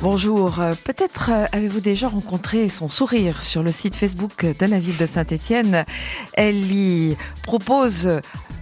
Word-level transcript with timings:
Bonjour, 0.00 0.60
euh, 0.60 0.74
peut-être 0.84 1.30
euh, 1.32 1.46
avez-vous 1.50 1.80
déjà 1.80 2.06
rencontré 2.06 2.68
son 2.68 2.88
sourire 2.88 3.42
sur 3.42 3.64
le 3.64 3.72
site 3.72 3.96
Facebook 3.96 4.46
de 4.46 4.66
la 4.66 4.78
ville 4.78 4.96
de 4.96 5.06
Saint-Étienne? 5.06 5.84
Elle 6.34 6.70
y 6.70 7.16
propose 7.42 8.08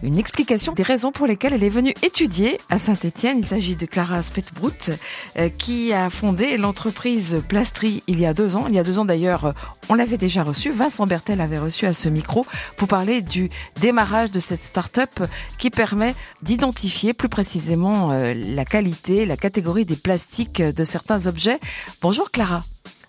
une 0.02 0.18
explication 0.18 0.72
des 0.72 0.82
raisons 0.82 1.12
pour 1.12 1.26
lesquelles 1.26 1.52
elle 1.52 1.62
est 1.62 1.68
venue 1.68 1.92
étudier 2.02 2.58
à 2.70 2.78
Saint-Étienne. 2.78 3.38
Il 3.38 3.44
s'agit 3.44 3.76
de 3.76 3.84
Clara 3.84 4.22
Spetbrut, 4.22 4.92
euh, 5.38 5.50
qui 5.50 5.92
a 5.92 6.08
fondé 6.08 6.56
l'entreprise 6.56 7.42
Plastri 7.46 8.02
il 8.06 8.18
y 8.18 8.24
a 8.24 8.32
deux 8.32 8.56
ans. 8.56 8.64
Il 8.68 8.74
y 8.74 8.78
a 8.78 8.82
deux 8.82 8.98
ans 8.98 9.04
d'ailleurs, 9.04 9.52
on 9.90 9.94
l'avait 9.94 10.16
déjà 10.16 10.42
reçu. 10.42 10.70
Vincent 10.70 11.06
Bertel 11.06 11.42
avait 11.42 11.58
reçu 11.58 11.84
à 11.84 11.92
ce 11.92 12.08
micro 12.08 12.46
pour 12.78 12.88
parler 12.88 13.20
du 13.20 13.50
démarrage 13.82 14.30
de 14.30 14.40
cette 14.40 14.62
start-up 14.62 15.20
qui 15.58 15.68
permet 15.68 16.14
d'identifier 16.42 17.12
plus 17.12 17.28
précisément 17.28 18.10
la 18.12 18.64
qualité, 18.64 19.26
la 19.26 19.36
catégorie 19.36 19.84
des 19.84 19.96
plastiques 19.96 20.62
de 20.62 20.84
certains 20.84 21.25
objets. 21.26 21.58
Bonjour 22.00 22.30
Clara. 22.30 22.62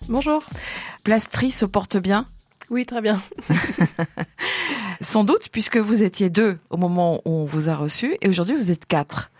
Bonjour. 0.08 0.44
Plastri 1.04 1.50
se 1.50 1.64
porte 1.64 1.96
bien? 1.96 2.26
Oui, 2.70 2.84
très 2.84 3.00
bien. 3.00 3.20
Sans 5.00 5.24
doute, 5.24 5.48
puisque 5.50 5.76
vous 5.76 6.02
étiez 6.02 6.28
deux 6.28 6.58
au 6.70 6.76
moment 6.76 7.22
où 7.24 7.30
on 7.30 7.44
vous 7.44 7.68
a 7.68 7.74
reçu, 7.74 8.16
et 8.20 8.28
aujourd'hui 8.28 8.56
vous 8.56 8.70
êtes 8.70 8.84
quatre. 8.86 9.30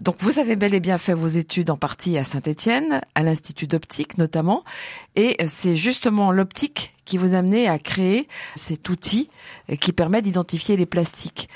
Donc 0.00 0.16
vous 0.20 0.38
avez 0.38 0.56
bel 0.56 0.72
et 0.72 0.80
bien 0.80 0.96
fait 0.96 1.12
vos 1.12 1.26
études 1.26 1.70
en 1.70 1.76
partie 1.76 2.16
à 2.16 2.24
Saint-Étienne, 2.24 3.02
à 3.14 3.22
l'Institut 3.22 3.66
d'optique 3.66 4.16
notamment, 4.16 4.64
et 5.16 5.36
c'est 5.46 5.76
justement 5.76 6.30
l'optique 6.30 6.94
qui 7.04 7.18
vous 7.18 7.34
a 7.34 7.38
amené 7.38 7.68
à 7.68 7.78
créer 7.78 8.28
cet 8.54 8.88
outil 8.88 9.28
qui 9.80 9.92
permet 9.92 10.22
d'identifier 10.22 10.76
les 10.76 10.86
plastiques. 10.86 11.48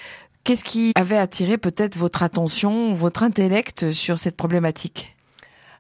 Qu'est-ce 0.45 0.64
qui 0.64 0.92
avait 0.95 1.17
attiré 1.17 1.56
peut-être 1.56 1.97
votre 1.97 2.23
attention, 2.23 2.92
votre 2.95 3.23
intellect 3.23 3.91
sur 3.91 4.19
cette 4.19 4.36
problématique? 4.36 5.16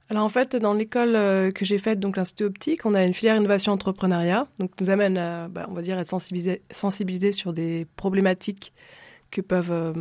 Alors 0.08 0.24
en 0.24 0.28
fait, 0.28 0.54
dans 0.54 0.72
l'école 0.72 1.16
euh, 1.16 1.50
que 1.50 1.64
j'ai 1.64 1.78
faite, 1.78 1.98
donc 1.98 2.16
l'Institut 2.16 2.44
optique, 2.44 2.86
on 2.86 2.94
a 2.94 3.04
une 3.04 3.14
filière 3.14 3.36
innovation 3.36 3.72
entrepreneuriat, 3.72 4.46
donc 4.60 4.70
nous 4.80 4.90
amène, 4.90 5.18
à, 5.18 5.48
bah, 5.48 5.66
on 5.68 5.74
va 5.74 5.82
dire, 5.82 5.98
être 5.98 6.08
sensibilisés 6.08 6.62
sensibilisé 6.70 7.32
sur 7.32 7.52
des 7.52 7.86
problématiques 7.96 8.72
que 9.32 9.40
peuvent 9.40 9.72
euh, 9.72 9.92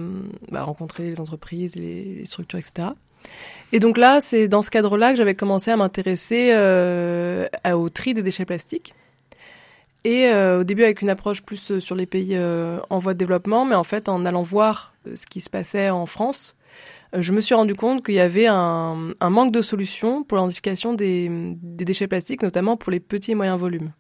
bah, 0.52 0.64
rencontrer 0.64 1.04
les 1.04 1.20
entreprises, 1.20 1.76
les, 1.76 2.24
structures, 2.26 2.60
etc. 2.60 2.90
Et 3.72 3.80
donc 3.80 3.98
là, 3.98 4.22
c'est 4.22 4.48
dans 4.48 4.62
ce 4.62 4.70
cadre-là 4.70 5.12
que 5.12 5.18
j'avais 5.18 5.34
commencé 5.34 5.72
à 5.72 5.78
m'intéresser 5.78 6.52
euh, 6.54 7.48
au 7.74 7.90
tri 7.90 8.14
des 8.14 8.22
déchets 8.22 8.46
plastiques. 8.46 8.94
Et 10.04 10.28
euh, 10.28 10.60
au 10.60 10.64
début 10.64 10.84
avec 10.84 11.02
une 11.02 11.10
approche 11.10 11.42
plus 11.42 11.80
sur 11.80 11.96
les 11.96 12.06
pays 12.06 12.38
en 12.38 13.00
voie 13.00 13.16
de 13.16 13.18
développement, 13.18 13.66
mais 13.66 13.74
en 13.74 13.84
fait 13.84 14.08
en 14.08 14.24
allant 14.24 14.44
voir 14.44 14.94
ce 15.16 15.26
qui 15.26 15.42
se 15.42 15.50
passait 15.50 15.90
en 15.90 16.06
France, 16.06 16.56
je 17.18 17.32
me 17.32 17.42
suis 17.42 17.56
rendu 17.56 17.76
compte 17.76 18.06
qu'il 18.06 18.16
y 18.16 18.20
avait 18.20 18.48
un, 18.48 19.14
manque 19.30 19.52
de 19.52 19.62
solutions 19.62 20.24
pour 20.24 20.38
l'identification 20.38 20.94
des, 20.94 21.30
des 21.30 21.86
déchets 21.86 22.08
plastiques, 22.08 22.42
notamment 22.42 22.78
pour 22.78 22.92
les 22.92 23.00
petits 23.00 23.32
et 23.32 23.36
moyens 23.36 23.60
volumes. 23.60 23.92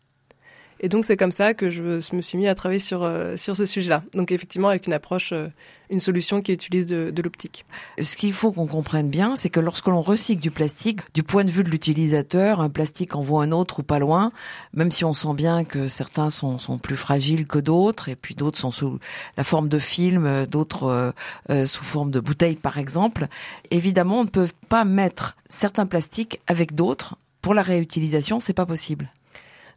Et 0.82 0.90
donc 0.90 1.06
c'est 1.06 1.18
comme 1.18 1.32
ça 1.32 1.54
que 1.54 1.70
je 1.70 1.82
me 1.82 2.22
suis 2.22 2.38
mis 2.38 2.48
à 2.48 2.56
travailler 2.56 2.80
sur 2.80 3.04
euh, 3.04 3.38
sur 3.38 3.56
ce 3.56 3.66
sujet-là. 3.66 4.04
Donc 4.14 4.32
effectivement 4.32 4.68
avec 4.68 4.88
une 4.88 4.94
approche, 4.94 5.32
euh, 5.32 5.48
une 5.90 6.00
solution 6.00 6.42
qui 6.42 6.52
utilise 6.52 6.86
de, 6.86 7.12
de 7.12 7.22
l'optique. 7.22 7.66
Ce 8.02 8.18
qu'il 8.18 8.34
faut 8.34 8.52
qu'on 8.52 8.68
comprenne 8.68 9.10
bien, 9.10 9.36
c'est 9.36 9.50
que 9.50 9.60
lorsque 9.60 9.88
l'on 9.88 10.02
recycle 10.02 10.42
du 10.42 10.52
plastique, 10.52 11.00
du 11.14 11.24
point 11.24 11.46
de 11.46 11.52
vue 11.52 11.64
de 11.64 11.70
l'utilisateur, 11.70 12.60
un 12.60 12.70
plastique 12.70 13.16
envoie 13.16 13.44
un 13.44 13.52
autre 13.52 13.80
ou 13.80 13.84
pas 13.84 14.00
loin, 14.00 14.32
même 14.74 14.92
si 14.92 15.06
on 15.06 15.14
sent 15.14 15.34
bien 15.34 15.64
que 15.64 15.88
certains 15.88 16.30
sont, 16.30 16.58
sont 16.60 16.78
plus 16.78 16.98
fragiles 16.98 17.48
que 17.48 17.60
d'autres, 17.60 18.10
et 18.10 18.16
puis 18.16 18.36
d'autres 18.36 18.60
sont 18.60 18.72
sous 18.72 19.00
la 19.38 19.44
forme 19.44 19.70
de 19.70 19.80
film, 19.80 20.46
d'autres 20.46 21.14
euh, 21.50 21.66
sous 21.66 21.84
forme 21.84 22.12
de 22.12 22.20
bouteilles 22.20 22.56
par 22.58 22.78
exemple. 22.78 23.28
Évidemment, 23.72 24.20
on 24.20 24.24
ne 24.26 24.30
peut 24.30 24.50
pas 24.68 24.84
mettre 24.84 25.38
certains 25.50 25.86
plastiques 25.86 26.42
avec 26.48 26.76
d'autres. 26.76 27.16
Pour 27.42 27.54
la 27.54 27.62
réutilisation, 27.62 28.40
c'est 28.40 28.54
pas 28.54 28.66
possible. 28.66 29.12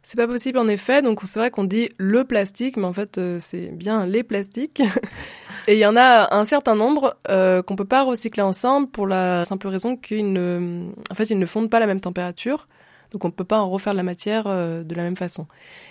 C'est 0.03 0.17
pas 0.17 0.27
possible 0.27 0.57
en 0.57 0.67
effet. 0.67 1.01
Donc 1.01 1.19
c'est 1.25 1.39
vrai 1.39 1.51
qu'on 1.51 1.63
dit 1.63 1.89
le 1.97 2.23
plastique, 2.23 2.77
mais 2.77 2.85
en 2.85 2.93
fait 2.93 3.17
euh, 3.17 3.37
c'est 3.39 3.67
bien 3.67 4.05
les 4.05 4.23
plastiques. 4.23 4.81
Et 5.67 5.73
il 5.73 5.79
y 5.79 5.85
en 5.85 5.95
a 5.95 6.33
un 6.35 6.45
certain 6.45 6.75
nombre 6.75 7.17
euh, 7.29 7.61
qu'on 7.61 7.75
peut 7.75 7.85
pas 7.85 8.03
recycler 8.03 8.41
ensemble 8.41 8.87
pour 8.87 9.05
la 9.05 9.43
simple 9.45 9.67
raison 9.67 9.97
qu'ils 9.97 10.31
ne, 10.31 10.87
en 11.11 11.15
fait, 11.15 11.29
ils 11.29 11.37
ne 11.37 11.45
fondent 11.45 11.69
pas 11.69 11.77
à 11.77 11.81
la 11.81 11.85
même 11.85 11.99
température. 11.99 12.67
Donc 13.11 13.25
on 13.25 13.31
peut 13.31 13.43
pas 13.43 13.59
en 13.59 13.69
refaire 13.69 13.93
de 13.93 13.97
la 13.97 14.03
matière 14.03 14.43
euh, 14.45 14.83
de 14.83 14.95
la 14.95 15.01
même 15.03 15.15
façon. 15.15 15.47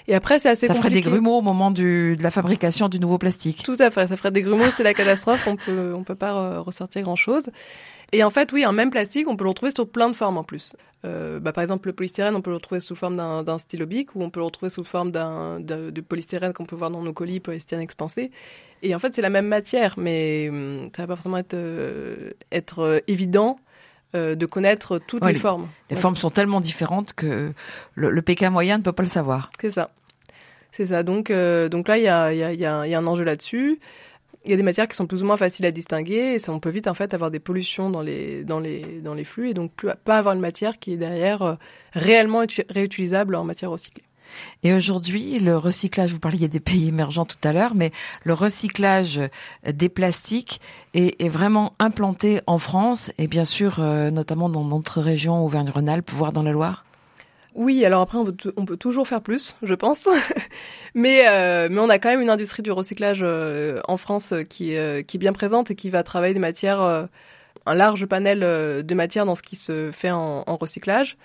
Et 0.06 0.14
après 0.14 0.38
c'est 0.38 0.48
assez 0.48 0.69
ça 0.69 0.75
compliqué. 0.75 0.94
Ferait 0.94 1.02
des 1.02 1.10
grumeaux 1.10 1.38
au 1.38 1.42
moment 1.42 1.70
du, 1.70 2.16
de 2.16 2.22
la 2.22 2.30
fabrication 2.30 2.88
du 2.88 3.00
nouveau 3.00 3.19
plastique. 3.19 3.62
Tout 3.64 3.76
à 3.80 3.90
fait, 3.90 4.06
ça 4.06 4.16
ferait 4.16 4.30
des 4.30 4.42
grumeaux, 4.42 4.70
c'est 4.70 4.84
la 4.84 4.94
catastrophe. 4.94 5.46
On 5.48 5.56
peut 5.56 5.94
on 5.96 6.04
peut 6.04 6.14
pas 6.14 6.60
ressortir 6.60 7.02
grand 7.02 7.16
chose. 7.16 7.50
Et 8.12 8.24
en 8.24 8.30
fait, 8.30 8.52
oui, 8.52 8.64
un 8.64 8.72
même 8.72 8.91
plastique, 8.91 9.28
on 9.28 9.36
peut 9.36 9.44
le 9.44 9.50
retrouver 9.50 9.72
sur 9.74 9.88
plein 9.88 10.08
de 10.08 10.16
formes 10.16 10.38
en 10.38 10.44
plus. 10.44 10.74
Euh, 11.04 11.38
bah, 11.38 11.52
par 11.52 11.62
exemple, 11.62 11.88
le 11.88 11.92
polystyrène, 11.92 12.34
on 12.34 12.41
peut 12.41 12.50
le 12.50 12.56
retrouver 12.56 12.80
sous 12.80 12.94
forme 12.94 13.16
d'un 13.16 13.58
stylo 13.58 13.86
bic 13.86 14.14
ou 14.14 14.22
on 14.22 14.30
peut 14.30 14.41
le 14.41 14.46
retrouver 14.46 14.70
sous 14.70 14.84
forme 14.84 15.12
d'un 15.12 15.60
de 15.60 16.00
polystyrène 16.00 16.52
qu'on 16.52 16.64
peut 16.64 16.76
voir 16.76 16.91
dans 16.91 17.02
nos 17.02 17.12
colis 17.12 17.41
polystyrène 17.41 17.82
expansé. 17.82 18.30
Et 18.82 18.94
en 18.94 18.98
fait, 18.98 19.14
c'est 19.14 19.22
la 19.22 19.30
même 19.30 19.46
matière, 19.46 19.94
mais 19.96 20.48
hum, 20.48 20.88
ça 20.94 21.02
va 21.02 21.08
pas 21.08 21.16
forcément 21.16 21.38
être, 21.38 21.54
euh, 21.54 22.30
être 22.52 22.80
euh, 22.80 23.00
évident 23.08 23.58
euh, 24.14 24.34
de 24.34 24.46
connaître 24.46 24.98
toutes 24.98 25.25
les, 25.26 25.34
formes. 25.34 25.69
Les 25.90 25.96
formes 25.96 26.16
sont 26.16 26.30
tellement 26.30 26.60
différentes 26.60 27.12
que 27.12 27.52
le, 27.94 28.10
le 28.10 28.22
PK 28.22 28.44
moyen 28.44 28.78
ne 28.78 28.82
peut 28.82 28.92
pas 28.92 29.02
le 29.02 29.08
savoir. 29.08 29.50
C'est 29.60 29.70
ça. 29.70 29.90
C'est 30.70 30.86
ça. 30.86 31.02
Donc, 31.02 31.32
donc 31.32 31.88
là, 31.88 31.98
il 31.98 32.04
y 32.04 32.08
a, 32.08 32.32
y, 32.32 32.42
a, 32.42 32.52
y 32.86 32.94
a 32.94 32.98
un 32.98 33.06
enjeu 33.06 33.25
là-dessus 33.25 33.80
il 34.44 34.50
y 34.50 34.54
a 34.54 34.56
des 34.56 34.62
matières 34.62 34.88
qui 34.88 34.97
sont 34.97 35.06
plus 35.06 35.22
ou 35.22 35.26
moins 35.26 35.37
faciles 35.37 35.66
à 35.66 35.71
distinguer 35.71 36.34
et 36.34 36.38
ça, 36.38 36.53
on 36.53 36.60
peut 36.60 36.71
vite 36.71 36.87
en 36.87 36.94
fait 36.94 37.15
avoir 37.15 37.31
des 37.31 37.41
pollutions 37.41 37.91
dans 37.91 38.03
les 38.03 38.44
dans 38.44 38.60
les 38.60 39.00
dans 39.03 39.15
les 39.15 39.25
flux 39.25 39.50
et 39.50 39.54
donc 39.54 39.72
pas 40.04 40.19
avoir 40.19 40.34
une 40.34 40.41
matière 40.41 40.78
qui 40.78 40.93
est 40.93 40.97
derrière 40.97 41.43
euh, 41.43 41.54
réellement 41.93 42.43
réutilisable 42.71 43.34
en 43.34 43.44
matière 43.44 43.71
recyclée. 43.71 44.04
Et 44.62 44.75
aujourd'hui, 44.75 45.38
le 45.38 45.56
recyclage, 45.56 46.12
vous 46.12 46.19
parliez 46.19 46.49
des 46.49 46.60
pays 46.60 46.88
émergents 46.88 47.25
tout 47.25 47.38
à 47.43 47.53
l'heure, 47.53 47.75
mais 47.75 47.93
le 48.25 48.34
recyclage 48.34 49.21
des 49.66 49.88
plastiques 49.88 50.60
est, 50.94 51.20
est, 51.22 51.31
vraiment 51.31 51.72
implanté 51.78 52.41
en 52.47 52.59
France 52.59 53.10
et 53.16 53.26
bien 53.26 53.47
sûr 53.47 53.81
euh, 53.81 54.10
notamment 54.10 54.49
dans 54.49 54.65
notre 54.65 55.00
région 55.00 55.44
Auvergne-Rhône-Alpes, 55.44 56.10
voire 56.10 56.32
dans 56.32 56.43
la 56.43 56.53
Loire. 56.53 56.84
Oui, 57.58 57.84
alors 57.84 58.02
après, 58.02 58.19
on 58.19 58.64
peut, 58.64 58.76
toujours 58.76 59.08
faire 59.08 59.20
plus, 59.20 59.56
je 59.64 59.74
pense. 59.74 60.08
mais, 60.94 61.26
euh, 61.26 61.66
mais 61.69 61.80
on 61.80 61.88
a 61.88 61.98
quand 61.98 62.08
même 62.08 62.20
une 62.20 62.30
industrie 62.30 62.62
du 62.62 62.70
recyclage 62.70 63.19
euh, 63.24 63.80
en 63.88 63.96
France 63.96 64.32
qui, 64.48 64.76
euh, 64.76 65.02
qui 65.02 65.16
est 65.16 65.19
bien 65.19 65.32
présente 65.32 65.72
et 65.72 65.74
qui 65.74 65.91
va 65.91 66.04
travailler 66.04 66.34
des 66.34 66.41
matières, 66.41 66.80
un 67.66 67.74
large 67.74 68.06
panel 68.06 68.41
de 68.41 68.94
matières 68.94 69.26
dans 69.26 69.34
ce 69.34 69.42
qui 69.42 69.56
se 69.56 69.91
fait 69.91 70.12
en, 70.12 70.44
recyclage. 70.44 71.16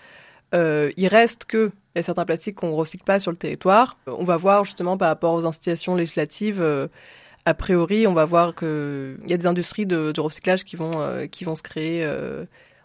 il 0.54 1.08
reste 1.08 1.46
que 1.46 1.72
il 1.96 2.00
y 2.00 2.02
a 2.02 2.04
certains 2.04 2.26
plastiques 2.26 2.56
qu'on 2.56 2.70
ne 2.70 2.74
recycle 2.74 3.04
pas 3.04 3.20
sur 3.20 3.30
le 3.30 3.38
territoire. 3.38 4.00
On 4.08 4.24
va 4.24 4.36
voir 4.36 4.66
justement 4.66 4.98
par 4.98 5.10
rapport 5.10 5.36
aux 5.36 5.46
incitations 5.46 5.94
législatives 5.96 6.64
a 7.46 7.54
priori, 7.54 8.08
on 8.08 8.14
va 8.14 8.26
voir 8.26 8.56
qu'il 8.56 9.20
y 9.28 9.34
a 9.34 9.38
des 9.38 9.46
industries 9.46 9.86
de, 9.86 10.20
recyclage 10.20 10.64
qui 10.64 10.78
vont 10.78 10.94
se 10.94 11.62
créer 11.62 12.04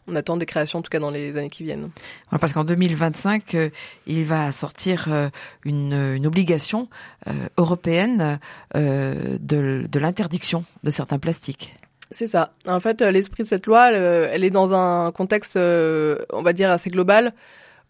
on 0.08 0.16
attend 0.16 0.36
des 0.36 0.46
créations 0.46 0.78
en 0.78 0.82
tout 0.82 0.90
cas 0.90 0.98
dans 0.98 1.10
les 1.10 1.36
années 1.36 1.50
qui 1.50 1.64
viennent. 1.64 1.90
parce 2.30 2.52
qu'en 2.52 2.64
2025, 2.64 3.54
euh, 3.54 3.70
il 4.06 4.24
va 4.24 4.52
sortir 4.52 5.06
euh, 5.10 5.28
une, 5.64 6.26
obligation 6.26 6.88
euh, 7.26 7.32
européenne 7.56 8.38
de, 8.74 9.98
l'interdiction 9.98 10.64
de 10.82 10.90
certains 10.90 11.18
plastiques. 11.18 11.74
C'est 12.10 12.26
ça. 12.26 12.52
En 12.66 12.80
fait, 12.80 13.02
l'esprit 13.02 13.42
de 13.42 13.48
cette 13.48 13.66
loi, 13.66 13.92
elle, 13.92 14.44
est 14.44 14.50
dans 14.50 14.74
un 14.74 15.12
contexte, 15.12 15.56
on 15.56 16.42
va 16.42 16.52
dire, 16.52 16.70
assez 16.70 16.90
global, 16.90 17.34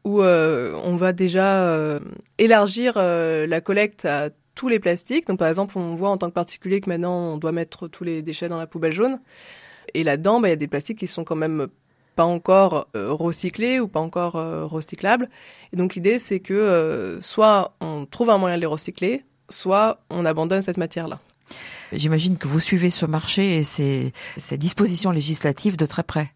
où 0.04 0.22
on 0.22 0.96
va 0.96 1.12
déjà 1.12 1.98
élargir 2.38 2.94
la 2.96 3.60
collecte 3.60 4.04
à 4.04 4.30
tous 4.54 4.68
les 4.68 4.80
plastiques. 4.80 5.26
Donc, 5.28 5.38
par 5.38 5.48
exemple, 5.48 5.78
on 5.78 5.94
voit 5.94 6.10
en 6.10 6.16
tant 6.16 6.28
que 6.28 6.34
particulier 6.34 6.80
que 6.80 6.90
maintenant, 6.90 7.34
on 7.34 7.38
doit 7.38 7.52
mettre 7.52 7.86
tous 7.86 8.02
les 8.04 8.22
déchets 8.22 8.48
dans 8.48 8.58
la 8.58 8.66
poubelle 8.66 8.92
jaune. 8.92 9.20
Et 9.94 10.02
là-dedans, 10.04 10.40
bah, 10.40 10.48
il 10.48 10.50
y 10.50 10.54
a 10.54 10.56
des 10.56 10.68
plastiques 10.68 10.98
qui 10.98 11.06
sont 11.06 11.24
quand 11.24 11.36
même 11.36 11.68
pas 12.18 12.24
encore 12.24 12.88
euh, 12.96 13.12
recyclés 13.12 13.78
ou 13.78 13.86
pas 13.86 14.00
encore 14.00 14.34
euh, 14.34 14.66
recyclables. 14.66 15.28
Et 15.72 15.76
donc 15.76 15.94
l'idée, 15.94 16.18
c'est 16.18 16.40
que 16.40 16.52
euh, 16.52 17.20
soit 17.20 17.76
on 17.80 18.06
trouve 18.06 18.30
un 18.30 18.38
moyen 18.38 18.56
de 18.56 18.60
les 18.60 18.66
recycler, 18.66 19.22
soit 19.50 20.00
on 20.10 20.24
abandonne 20.24 20.60
cette 20.60 20.78
matière-là. 20.78 21.20
J'imagine 21.92 22.36
que 22.36 22.48
vous 22.48 22.58
suivez 22.58 22.90
ce 22.90 23.06
marché 23.06 23.58
et 23.58 23.62
ces, 23.62 24.12
ces 24.36 24.58
dispositions 24.58 25.12
législatives 25.12 25.76
de 25.76 25.86
très 25.86 26.02
près. 26.02 26.32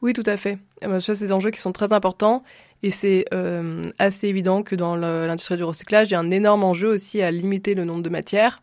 Oui, 0.00 0.14
tout 0.14 0.22
à 0.24 0.38
fait. 0.38 0.56
Ce 0.80 1.00
sont 1.00 1.12
des 1.12 1.30
enjeux 1.30 1.50
qui 1.50 1.60
sont 1.60 1.72
très 1.72 1.92
importants 1.92 2.42
Et 2.82 2.90
c'est 2.90 3.26
euh, 3.34 3.82
assez 3.98 4.28
évident 4.28 4.62
que 4.62 4.74
dans 4.74 4.96
l'industrie 4.96 5.58
du 5.58 5.64
recyclage, 5.64 6.08
il 6.08 6.12
y 6.12 6.14
a 6.14 6.20
un 6.20 6.30
énorme 6.30 6.64
enjeu 6.64 6.88
aussi 6.88 7.20
à 7.20 7.30
limiter 7.30 7.74
le 7.74 7.84
nombre 7.84 8.02
de 8.02 8.08
matières 8.08 8.62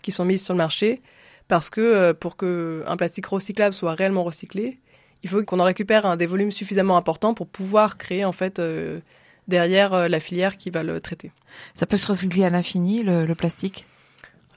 qui 0.00 0.12
sont 0.12 0.24
mises 0.24 0.42
sur 0.42 0.54
le 0.54 0.58
marché, 0.58 1.02
parce 1.46 1.68
que 1.68 1.82
euh, 1.82 2.14
pour 2.14 2.38
que 2.38 2.84
un 2.86 2.96
plastique 2.96 3.26
recyclable 3.26 3.74
soit 3.74 3.92
réellement 3.92 4.24
recyclé, 4.24 4.78
il 5.22 5.30
faut 5.30 5.42
qu'on 5.44 5.60
en 5.60 5.64
récupère 5.64 6.06
un 6.06 6.16
des 6.16 6.26
volumes 6.26 6.52
suffisamment 6.52 6.96
importants 6.96 7.34
pour 7.34 7.46
pouvoir 7.46 7.98
créer 7.98 8.24
en 8.24 8.32
fait 8.32 8.58
euh, 8.58 9.00
derrière 9.48 10.08
la 10.08 10.20
filière 10.20 10.56
qui 10.56 10.70
va 10.70 10.82
le 10.82 11.00
traiter. 11.00 11.32
Ça 11.74 11.86
peut 11.86 11.96
se 11.96 12.06
recycler 12.06 12.44
à 12.44 12.50
l'infini 12.50 13.02
le, 13.02 13.32
plastique? 13.34 13.86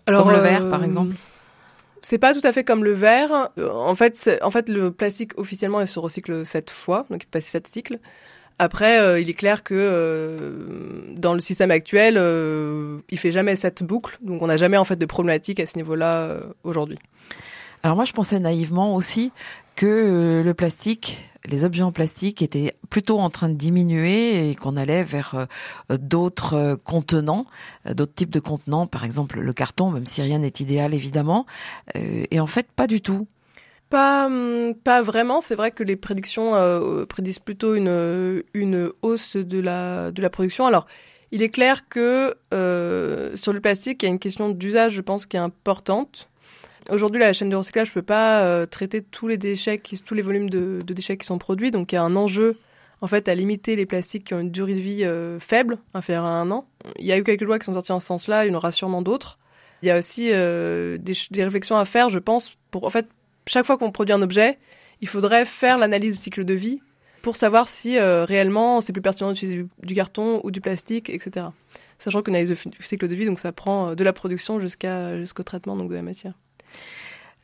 Alors, 0.05 0.25
Comme 0.25 0.33
le 0.33 0.39
verre 0.39 0.69
par 0.69 0.83
exemple? 0.83 1.15
c'est 2.03 2.17
pas 2.17 2.33
tout 2.33 2.45
à 2.45 2.51
fait 2.51 2.63
comme 2.63 2.83
le 2.83 2.91
verre. 2.91 3.49
En 3.57 3.95
fait, 3.95 4.29
en 4.43 4.51
fait, 4.51 4.69
le 4.69 4.91
plastique 4.91 5.31
officiellement 5.37 5.81
il 5.81 5.87
se 5.87 5.97
recycle 5.99 6.45
sept 6.45 6.69
fois, 6.69 7.05
donc 7.09 7.23
il 7.23 7.27
passe 7.27 7.45
sept 7.45 7.67
cycles. 7.67 7.97
Après, 8.59 8.99
euh, 8.99 9.19
il 9.19 9.29
est 9.29 9.33
clair 9.33 9.63
que 9.63 9.73
euh, 9.73 11.15
dans 11.17 11.33
le 11.33 11.41
système 11.41 11.71
actuel, 11.71 12.17
euh, 12.17 12.99
il 13.09 13.17
fait 13.17 13.31
jamais 13.31 13.55
cette 13.55 13.81
boucle, 13.81 14.17
donc 14.21 14.41
on 14.41 14.47
n'a 14.47 14.57
jamais 14.57 14.77
en 14.77 14.83
fait 14.83 14.97
de 14.97 15.05
problématique 15.05 15.59
à 15.59 15.65
ce 15.65 15.77
niveau-là 15.77 16.39
aujourd'hui. 16.63 16.99
Alors 17.81 17.95
moi, 17.95 18.05
je 18.05 18.13
pensais 18.13 18.39
naïvement 18.39 18.95
aussi 18.95 19.31
que 19.75 20.41
le 20.45 20.53
plastique, 20.53 21.19
les 21.45 21.65
objets 21.65 21.83
en 21.83 21.91
plastique 21.91 22.41
étaient 22.41 22.75
plutôt 22.89 23.19
en 23.19 23.29
train 23.29 23.49
de 23.49 23.55
diminuer 23.55 24.49
et 24.49 24.55
qu'on 24.55 24.77
allait 24.77 25.03
vers 25.03 25.47
d'autres 25.89 26.79
contenants, 26.83 27.45
d'autres 27.85 28.13
types 28.13 28.29
de 28.29 28.39
contenants, 28.39 28.87
par 28.87 29.03
exemple 29.03 29.39
le 29.39 29.53
carton, 29.53 29.91
même 29.91 30.05
si 30.05 30.21
rien 30.21 30.39
n'est 30.39 30.53
idéal 30.59 30.93
évidemment. 30.93 31.45
Et 31.95 32.39
en 32.39 32.47
fait, 32.47 32.67
pas 32.75 32.87
du 32.87 33.01
tout. 33.01 33.27
Pas, 33.93 34.25
hum, 34.25 34.73
pas 34.73 35.03
vraiment. 35.03 35.39
C'est 35.39 35.53
vrai 35.53 35.69
que 35.69 35.83
les 35.83 35.95
prédictions 35.95 36.55
euh, 36.55 37.05
prédisent 37.05 37.37
plutôt 37.37 37.75
une, 37.75 38.41
une 38.55 38.91
hausse 39.03 39.35
de 39.35 39.59
la, 39.59 40.11
de 40.11 40.19
la 40.19 40.31
production. 40.31 40.65
Alors, 40.65 40.87
il 41.31 41.43
est 41.43 41.49
clair 41.49 41.87
que 41.89 42.35
euh, 42.55 43.35
sur 43.35 43.53
le 43.53 43.59
plastique, 43.59 44.01
il 44.01 44.07
y 44.07 44.09
a 44.09 44.11
une 44.11 44.17
question 44.17 44.49
d'usage, 44.49 44.93
je 44.93 45.01
pense, 45.01 45.27
qui 45.27 45.37
est 45.37 45.39
importante. 45.39 46.27
Aujourd'hui, 46.89 47.19
la 47.19 47.33
chaîne 47.33 47.49
de 47.49 47.55
recyclage 47.55 47.89
ne 47.89 47.93
peut 47.93 48.01
pas 48.01 48.41
euh, 48.41 48.65
traiter 48.65 49.01
tous 49.01 49.27
les 49.27 49.37
déchets, 49.37 49.81
tous 50.05 50.13
les 50.13 50.21
volumes 50.21 50.49
de, 50.49 50.81
déchets 50.81 51.17
qui 51.17 51.25
sont 51.25 51.37
produits. 51.37 51.71
Donc, 51.71 51.91
il 51.91 51.95
y 51.95 51.97
a 51.97 52.03
un 52.03 52.15
enjeu, 52.15 52.57
en 53.01 53.07
fait, 53.07 53.27
à 53.27 53.35
limiter 53.35 53.75
les 53.75 53.85
plastiques 53.85 54.25
qui 54.25 54.33
ont 54.33 54.39
une 54.39 54.51
durée 54.51 54.73
de 54.73 54.79
vie 54.79 55.05
faible, 55.39 55.77
inférieure 55.93 56.25
à 56.25 56.39
un 56.39 56.51
an. 56.51 56.67
Il 56.99 57.05
y 57.05 57.11
a 57.11 57.17
eu 57.17 57.23
quelques 57.23 57.41
lois 57.41 57.59
qui 57.59 57.65
sont 57.65 57.73
sorties 57.73 57.91
en 57.91 57.99
ce 57.99 58.07
sens-là, 58.07 58.45
il 58.45 58.49
y 58.49 58.51
en 58.51 58.57
aura 58.57 58.71
sûrement 58.71 59.01
d'autres. 59.01 59.39
Il 59.81 59.87
y 59.87 59.91
a 59.91 59.97
aussi 59.97 60.29
des, 60.29 60.97
des 60.97 61.43
réflexions 61.43 61.77
à 61.77 61.85
faire, 61.85 62.09
je 62.09 62.19
pense, 62.19 62.57
en 62.73 62.89
fait 62.89 63.07
chaque 63.47 63.65
fois 63.65 63.77
qu'on 63.77 63.91
produit 63.91 64.13
un 64.13 64.21
objet, 64.21 64.57
il 65.01 65.07
faudrait 65.07 65.45
faire 65.45 65.77
l'analyse 65.77 66.17
du 66.17 66.23
cycle 66.23 66.45
de 66.45 66.53
vie 66.53 66.79
pour 67.21 67.35
savoir 67.37 67.67
si 67.67 67.97
euh, 67.97 68.25
réellement 68.25 68.81
c'est 68.81 68.93
plus 68.93 69.01
pertinent 69.01 69.31
d'utiliser 69.31 69.65
du, 69.81 69.95
carton 69.95 70.41
ou 70.43 70.51
du 70.51 70.61
plastique, 70.61 71.09
etc. 71.09 71.47
Sachant 71.99 72.21
qu'une 72.21 72.35
analyse 72.35 72.49
du 72.65 72.85
cycle 72.85 73.07
de 73.07 73.15
vie, 73.15 73.25
donc 73.25 73.39
ça 73.39 73.51
prend 73.51 73.89
euh, 73.89 73.95
de 73.95 74.03
la 74.03 74.13
production 74.13 74.59
jusqu'au 74.59 75.43
traitement 75.43 75.75
donc 75.75 75.89
de 75.89 75.95
la 75.95 76.01
matière. 76.01 76.33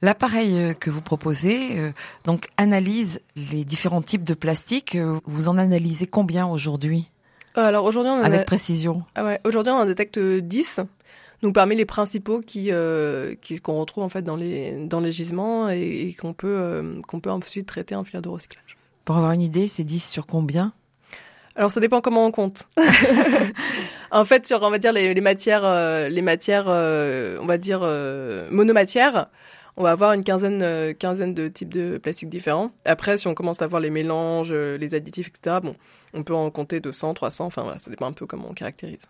L'appareil 0.01 0.57
euh, 0.57 0.73
que 0.73 0.89
vous 0.89 1.01
proposez 1.01 1.91
donc 2.25 2.47
analyse 2.57 3.21
les 3.35 3.65
différents 3.65 4.01
types 4.01 4.23
de 4.23 4.33
plastique. 4.33 4.97
Vous 5.25 5.49
en 5.49 5.57
analysez 5.57 6.07
combien 6.07 6.47
aujourd'hui? 6.47 7.09
Alors 7.55 7.83
aujourd'hui 7.85 8.11
on 8.11 8.23
avec 8.23 8.45
précision. 8.45 9.03
Ah 9.15 9.25
ouais, 9.25 9.41
aujourd'hui 9.43 9.73
on 9.73 9.77
en 9.77 9.85
détecte 9.85 10.19
10 10.19 10.81
donc 11.41 11.55
parmi 11.55 11.75
les 11.75 11.85
principaux 11.85 12.41
qui 12.41 12.71
euh, 12.71 13.35
qu'on 13.63 13.79
retrouve 13.79 14.03
en 14.03 14.09
fait 14.09 14.23
dans 14.23 14.35
les 14.35 14.85
dans 14.85 14.99
les 14.99 15.11
gisements 15.11 15.69
et, 15.69 16.15
qu'on 16.19 16.33
peut 16.33 16.47
euh, 16.47 17.01
qu'on 17.07 17.21
peut 17.21 17.31
ensuite 17.31 17.65
traiter 17.65 17.95
en 17.95 18.03
filière 18.03 18.21
de 18.21 18.29
recyclage. 18.29 18.77
Pour 19.05 19.15
avoir 19.17 19.31
une 19.31 19.41
idée, 19.41 19.67
c'est 19.67 19.83
10 19.85 20.09
sur 20.09 20.27
combien? 20.27 20.73
Alors 21.55 21.71
ça 21.71 21.79
dépend 21.79 22.01
comment 22.01 22.25
on 22.25 22.31
compte. 22.31 22.67
en 24.11 24.25
fait, 24.25 24.47
sur 24.47 24.61
on 24.61 24.69
va 24.69 24.77
dire 24.77 24.93
les, 24.93 25.13
les 25.13 25.21
matières, 25.21 25.63
euh, 25.63 26.09
les 26.09 26.21
matières, 26.21 26.67
on 26.67 27.45
va 27.45 27.57
dire 27.57 27.81
monomatières, 28.51 29.27
on 29.77 29.83
va 29.83 29.91
avoir 29.91 30.13
une 30.13 30.23
quinzaine, 30.23 30.93
quinzaine 30.95 31.33
de 31.33 31.47
types 31.47 31.73
de 31.73 31.97
plastiques 31.97 32.29
différents. 32.29 32.71
Après, 32.85 33.17
si 33.17 33.27
on 33.27 33.33
commence 33.33 33.61
à 33.61 33.67
voir 33.67 33.81
les 33.81 33.89
mélanges, 33.89 34.53
les 34.53 34.95
additifs, 34.95 35.27
etc., 35.29 35.57
bon, 35.63 35.75
on 36.13 36.23
peut 36.23 36.33
en 36.33 36.49
compter 36.51 36.79
200, 36.79 37.13
300. 37.13 37.45
Enfin 37.45 37.63
voilà, 37.63 37.77
ça 37.77 37.89
dépend 37.89 38.07
un 38.07 38.13
peu 38.13 38.25
comment 38.25 38.47
on 38.49 38.53
caractérise. 38.53 39.07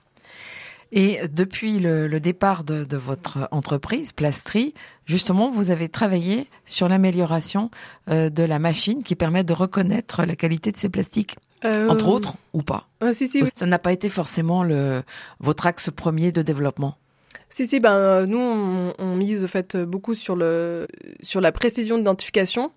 Et 0.91 1.19
depuis 1.27 1.79
le, 1.79 2.19
départ 2.19 2.63
de, 2.63 2.97
votre 2.97 3.47
entreprise, 3.51 4.11
Plastri, 4.11 4.73
justement, 5.05 5.51
vous 5.51 5.69
avez 5.69 5.87
travaillé 5.87 6.47
sur 6.65 6.89
l'amélioration 6.89 7.69
euh, 8.09 8.29
de 8.29 8.43
la 8.43 8.57
machine 8.57 9.03
qui 9.03 9.15
permet 9.15 9.43
de 9.43 9.53
reconnaître 9.53 10.25
la 10.25 10.35
qualité 10.35 10.71
de 10.71 10.77
ces 10.77 10.89
plastiques. 10.89 11.35
Euh, 11.65 11.89
Entre 11.89 12.07
autres, 12.07 12.35
ou 12.53 12.63
pas 12.63 12.87
si, 13.13 13.27
si, 13.27 13.43
Ça 13.55 13.65
n'a 13.65 13.79
pas 13.79 13.91
été 13.91 14.09
forcément 14.09 14.63
le, 14.63 15.03
votre 15.39 15.67
axe 15.67 15.89
premier 15.89 16.31
de 16.31 16.41
développement 16.41 16.95
si 17.51 17.65
si 17.65 17.79
ben 17.79 17.93
euh, 17.93 18.25
nous 18.27 18.39
on, 18.39 19.15
mise 19.15 19.43
en 19.43 19.47
fait 19.47 19.75
beaucoup 19.75 20.13
sur 20.13 20.35
le 20.35 20.87
sur 21.23 21.41
la 21.41 21.51
précision 21.51 21.97
d'identification 21.97 22.71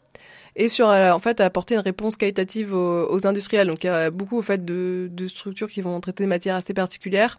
et 0.56 0.68
sur 0.68 0.86
en 0.86 1.18
fait 1.18 1.40
apporter 1.40 1.74
une 1.74 1.82
réponse 1.82 2.16
qualitative 2.16 2.74
aux, 2.74 3.26
industriels. 3.26 3.68
Donc 3.68 3.84
il 3.84 3.88
y 3.88 3.90
a 3.90 4.10
beaucoup 4.10 4.38
au 4.38 4.42
fait 4.42 4.64
de, 4.64 5.08
de 5.12 5.26
structures 5.26 5.68
qui 5.68 5.82
vont 5.82 6.00
traiter 6.00 6.24
des 6.24 6.28
matières 6.28 6.56
assez 6.56 6.72
particulières 6.72 7.38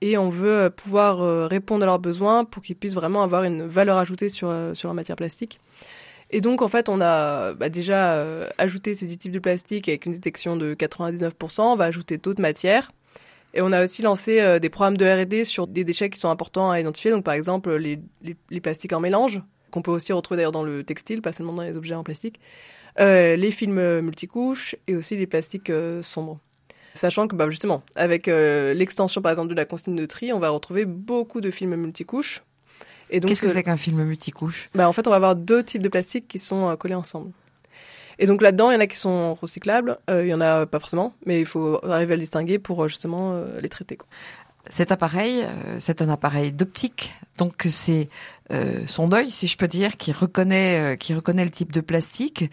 et 0.00 0.16
on 0.16 0.28
veut 0.28 0.50
euh, 0.50 0.70
pouvoir 0.70 1.20
euh, 1.22 1.46
répondre 1.46 1.82
à 1.82 1.86
leurs 1.86 1.98
besoins 1.98 2.44
pour 2.44 2.62
qu'ils 2.62 2.76
puissent 2.76 2.94
vraiment 2.94 3.22
avoir 3.22 3.44
une 3.44 3.66
valeur 3.66 3.98
ajoutée 3.98 4.28
sur, 4.28 4.48
euh, 4.48 4.74
sur 4.74 4.88
la 4.88 4.94
matière 4.94 5.16
plastique. 5.16 5.60
Et 6.30 6.40
donc, 6.40 6.62
en 6.62 6.68
fait, 6.68 6.88
on 6.88 7.00
a 7.00 7.54
bah, 7.54 7.68
déjà 7.68 8.22
ajouté 8.58 8.94
ces 8.94 9.06
10 9.06 9.18
types 9.18 9.32
de 9.32 9.38
plastique 9.38 9.88
avec 9.88 10.06
une 10.06 10.12
détection 10.12 10.56
de 10.56 10.74
99%. 10.74 11.60
On 11.62 11.76
va 11.76 11.84
ajouter 11.84 12.18
d'autres 12.18 12.42
matières. 12.42 12.92
Et 13.54 13.62
on 13.62 13.72
a 13.72 13.82
aussi 13.82 14.02
lancé 14.02 14.60
des 14.60 14.68
programmes 14.68 14.98
de 14.98 15.06
R&D 15.06 15.44
sur 15.44 15.66
des 15.66 15.84
déchets 15.84 16.10
qui 16.10 16.20
sont 16.20 16.28
importants 16.28 16.70
à 16.70 16.80
identifier. 16.80 17.10
Donc, 17.10 17.24
par 17.24 17.32
exemple, 17.32 17.74
les, 17.76 17.98
les, 18.50 18.60
plastiques 18.60 18.92
en 18.92 19.00
mélange, 19.00 19.40
qu'on 19.70 19.80
peut 19.80 19.90
aussi 19.90 20.12
retrouver 20.12 20.36
d'ailleurs 20.36 20.52
dans 20.52 20.62
le 20.62 20.84
textile, 20.84 21.22
pas 21.22 21.32
seulement 21.32 21.54
dans 21.54 21.62
les 21.62 21.78
objets 21.78 21.94
en 21.94 22.04
plastique. 22.04 22.40
les 22.98 23.50
films 23.50 24.00
multicouches 24.00 24.76
et 24.86 24.96
aussi 24.96 25.16
les 25.16 25.26
plastiques 25.26 25.72
sombres. 26.02 26.40
Sachant 26.98 27.28
que, 27.28 27.36
bah, 27.36 27.48
justement, 27.48 27.84
avec 27.94 28.26
euh, 28.26 28.74
l'extension, 28.74 29.22
par 29.22 29.30
exemple, 29.30 29.50
de 29.50 29.54
la 29.54 29.64
consigne 29.64 29.94
de 29.94 30.04
tri, 30.04 30.32
on 30.32 30.40
va 30.40 30.50
retrouver 30.50 30.84
beaucoup 30.84 31.40
de 31.40 31.50
films 31.52 31.76
multicouches. 31.76 32.42
Qu'est-ce 33.10 33.42
que 33.42 33.46
euh, 33.46 33.52
c'est 33.52 33.62
qu'un 33.62 33.76
film 33.76 34.02
multicouche? 34.02 34.68
bah, 34.74 34.88
En 34.88 34.92
fait, 34.92 35.06
on 35.06 35.10
va 35.10 35.16
avoir 35.16 35.36
deux 35.36 35.62
types 35.62 35.82
de 35.82 35.88
plastiques 35.88 36.28
qui 36.28 36.38
sont 36.38 36.68
euh, 36.68 36.76
collés 36.76 36.94
ensemble. 36.94 37.30
Et 38.18 38.26
donc 38.26 38.42
là-dedans, 38.42 38.70
il 38.70 38.74
y 38.74 38.76
en 38.76 38.80
a 38.80 38.86
qui 38.88 38.96
sont 38.96 39.34
recyclables, 39.34 39.96
il 40.10 40.26
y 40.26 40.34
en 40.34 40.40
a 40.40 40.66
pas 40.66 40.80
forcément, 40.80 41.14
mais 41.24 41.38
il 41.38 41.46
faut 41.46 41.78
arriver 41.84 42.14
à 42.14 42.16
le 42.16 42.22
distinguer 42.22 42.58
pour 42.58 42.88
justement 42.88 43.40
les 43.62 43.68
traiter. 43.68 43.96
Cet 44.68 44.90
appareil, 44.90 45.46
c'est 45.78 46.02
un 46.02 46.08
appareil 46.08 46.50
d'optique, 46.50 47.14
donc 47.36 47.64
c'est 47.70 48.08
son 48.86 49.12
œil, 49.12 49.30
si 49.30 49.46
je 49.46 49.56
peux 49.56 49.68
dire, 49.68 49.96
qui 49.96 50.10
reconnaît, 50.10 50.96
qui 50.98 51.14
reconnaît 51.14 51.44
le 51.44 51.52
type 51.52 51.70
de 51.70 51.80
plastique, 51.80 52.50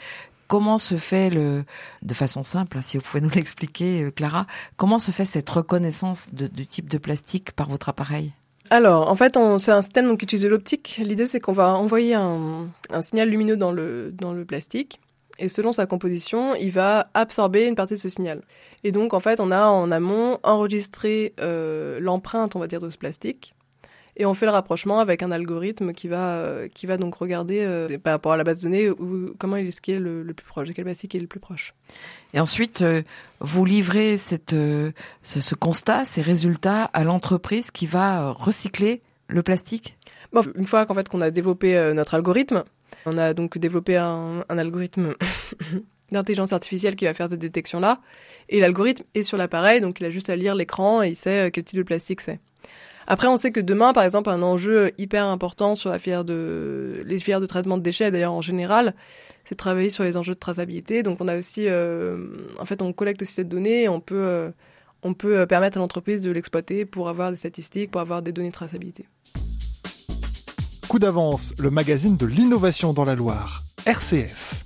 Comment 0.47 0.77
se 0.77 0.97
fait 0.97 1.31
le, 1.31 1.65
de 2.03 2.13
façon 2.13 2.43
simple, 2.43 2.77
hein, 2.77 2.81
si 2.83 2.97
vous 2.97 3.03
pouvez 3.03 3.21
nous 3.21 3.29
l'expliquer, 3.35 4.03
euh, 4.03 4.11
Clara, 4.11 4.45
comment 4.77 4.99
se 4.99 5.11
fait 5.11 5.25
cette 5.25 5.49
reconnaissance 5.49 6.33
de, 6.33 6.47
du 6.47 6.67
type 6.67 6.89
de 6.89 6.97
plastique 6.97 7.51
par 7.53 7.69
votre 7.69 7.89
appareil? 7.89 8.31
Alors, 8.69 9.09
en 9.09 9.15
fait, 9.15 9.37
c'est 9.59 9.71
un 9.71 9.81
système 9.81 10.07
donc, 10.07 10.19
qui 10.19 10.25
utilise 10.25 10.45
l'optique. 10.45 10.99
L'idée, 11.03 11.25
c'est 11.25 11.39
qu'on 11.39 11.53
va 11.53 11.69
envoyer 11.69 12.15
un, 12.15 12.69
signal 13.01 13.29
lumineux 13.29 13.57
dans 13.57 13.71
le, 13.71 14.11
dans 14.11 14.33
le 14.33 14.45
plastique. 14.45 14.99
Et 15.37 15.49
selon 15.49 15.73
sa 15.73 15.85
composition, 15.85 16.55
il 16.55 16.71
va 16.71 17.09
absorber 17.13 17.67
une 17.67 17.75
partie 17.75 17.95
de 17.95 17.99
ce 17.99 18.09
signal. 18.09 18.41
Et 18.83 18.91
donc, 18.91 19.13
en 19.13 19.19
fait, 19.19 19.39
on 19.39 19.51
a 19.51 19.67
en 19.67 19.91
amont 19.91 20.39
enregistré 20.43 21.33
euh, 21.39 21.99
l'empreinte, 21.99 22.55
on 22.55 22.59
va 22.59 22.67
dire, 22.67 22.79
de 22.79 22.89
ce 22.89 22.97
plastique 22.97 23.53
et 24.17 24.25
on 24.25 24.33
fait 24.33 24.45
le 24.45 24.51
rapprochement 24.51 24.99
avec 24.99 25.23
un 25.23 25.31
algorithme 25.31 25.93
qui 25.93 26.07
va 26.07 26.37
euh, 26.37 26.67
qui 26.73 26.85
va 26.85 26.97
donc 26.97 27.15
regarder 27.15 27.59
euh, 27.61 27.97
par 27.97 28.13
rapport 28.13 28.31
à 28.31 28.37
la 28.37 28.43
base 28.43 28.59
de 28.59 28.63
données 28.63 28.89
où, 28.89 29.33
comment 29.37 29.57
il 29.57 29.67
est 29.67 29.71
ce 29.71 29.81
qui 29.81 29.91
est 29.91 29.99
le, 29.99 30.23
plus 30.33 30.45
proche, 30.45 30.67
de 30.67 30.73
quel 30.73 30.85
basique 30.85 31.15
est 31.15 31.19
le 31.19 31.27
plus 31.27 31.39
proche. 31.39 31.73
Et 32.33 32.39
ensuite, 32.39 32.81
euh, 32.81 33.01
vous 33.39 33.65
livrez 33.65 34.17
cette 34.17 34.51
ce, 34.51 34.91
ce, 35.23 35.55
constat, 35.55 36.05
ces 36.05 36.21
résultats 36.21 36.85
à 36.85 37.03
l'entreprise 37.03 37.71
qui 37.71 37.87
va 37.87 38.31
recycler 38.31 39.01
le 39.27 39.43
plastique? 39.43 39.97
Bon, 40.31 40.43
une 40.55 40.67
fois 40.67 40.85
qu'en 40.85 40.93
fait 40.93 41.09
qu'on 41.09 41.21
a 41.21 41.31
développé 41.31 41.93
notre 41.93 42.13
algorithme, 42.13 42.63
on 43.05 43.17
a 43.17 43.33
donc 43.33 43.57
développé 43.57 43.97
un, 43.97 44.43
un 44.47 44.57
algorithme 44.57 45.15
d'intelligence 46.11 46.53
artificielle 46.53 46.95
qui 46.95 47.05
va 47.05 47.13
faire 47.13 47.29
cette 47.29 47.39
détection 47.39 47.79
là, 47.79 47.99
et 48.49 48.59
l'algorithme 48.59 49.03
est 49.13 49.23
sur 49.23 49.37
l'appareil, 49.37 49.81
donc 49.81 49.99
il 49.99 50.05
a 50.05 50.09
juste 50.09 50.29
à 50.29 50.35
lire 50.35 50.55
l'écran 50.55 51.03
et 51.03 51.09
il 51.09 51.15
sait 51.15 51.51
quel 51.51 51.63
type 51.63 51.77
de 51.77 51.83
plastique 51.83 52.21
c'est. 52.21 52.39
Après, 53.07 53.27
on 53.27 53.37
sait 53.37 53.51
que 53.51 53.59
demain, 53.59 53.93
par 53.93 54.03
exemple, 54.03 54.29
un 54.29 54.41
enjeu 54.41 54.91
hyper 54.97 55.25
important 55.25 55.75
sur 55.75 55.91
les 55.91 55.99
filières 55.99 56.23
de 56.25 57.45
traitement 57.45 57.77
de 57.77 57.83
déchets, 57.83 58.11
d'ailleurs 58.11 58.33
en 58.33 58.41
général, 58.41 58.95
c'est 59.45 59.55
de 59.55 59.57
travailler 59.57 59.89
sur 59.89 60.03
les 60.03 60.17
enjeux 60.17 60.33
de 60.33 60.39
traçabilité. 60.39 61.03
Donc, 61.03 61.21
on 61.21 61.27
a 61.27 61.37
aussi, 61.37 61.67
euh, 61.67 62.27
en 62.59 62.65
fait, 62.65 62.81
on 62.81 62.93
collecte 62.93 63.21
aussi 63.21 63.33
cette 63.33 63.49
donnée 63.49 63.83
et 63.83 63.89
on 63.89 63.99
peut, 63.99 64.15
euh, 64.15 64.51
on 65.03 65.13
peut 65.13 65.39
euh, 65.39 65.45
permettre 65.45 65.77
à 65.77 65.81
l'entreprise 65.81 66.21
de 66.23 66.31
l'exploiter 66.31 66.85
pour 66.85 67.09
avoir 67.09 67.29
des 67.29 67.37
statistiques, 67.37 67.91
pour 67.91 68.01
avoir 68.01 68.23
des 68.23 68.31
données 68.31 68.49
de 68.49 68.53
traçabilité. 68.53 69.05
Coup 70.87 70.99
d'avance, 70.99 71.53
le 71.59 71.69
magazine 71.69 72.17
de 72.17 72.25
l'innovation 72.25 72.93
dans 72.93 73.05
la 73.05 73.15
Loire, 73.15 73.63
RCF. 73.85 74.64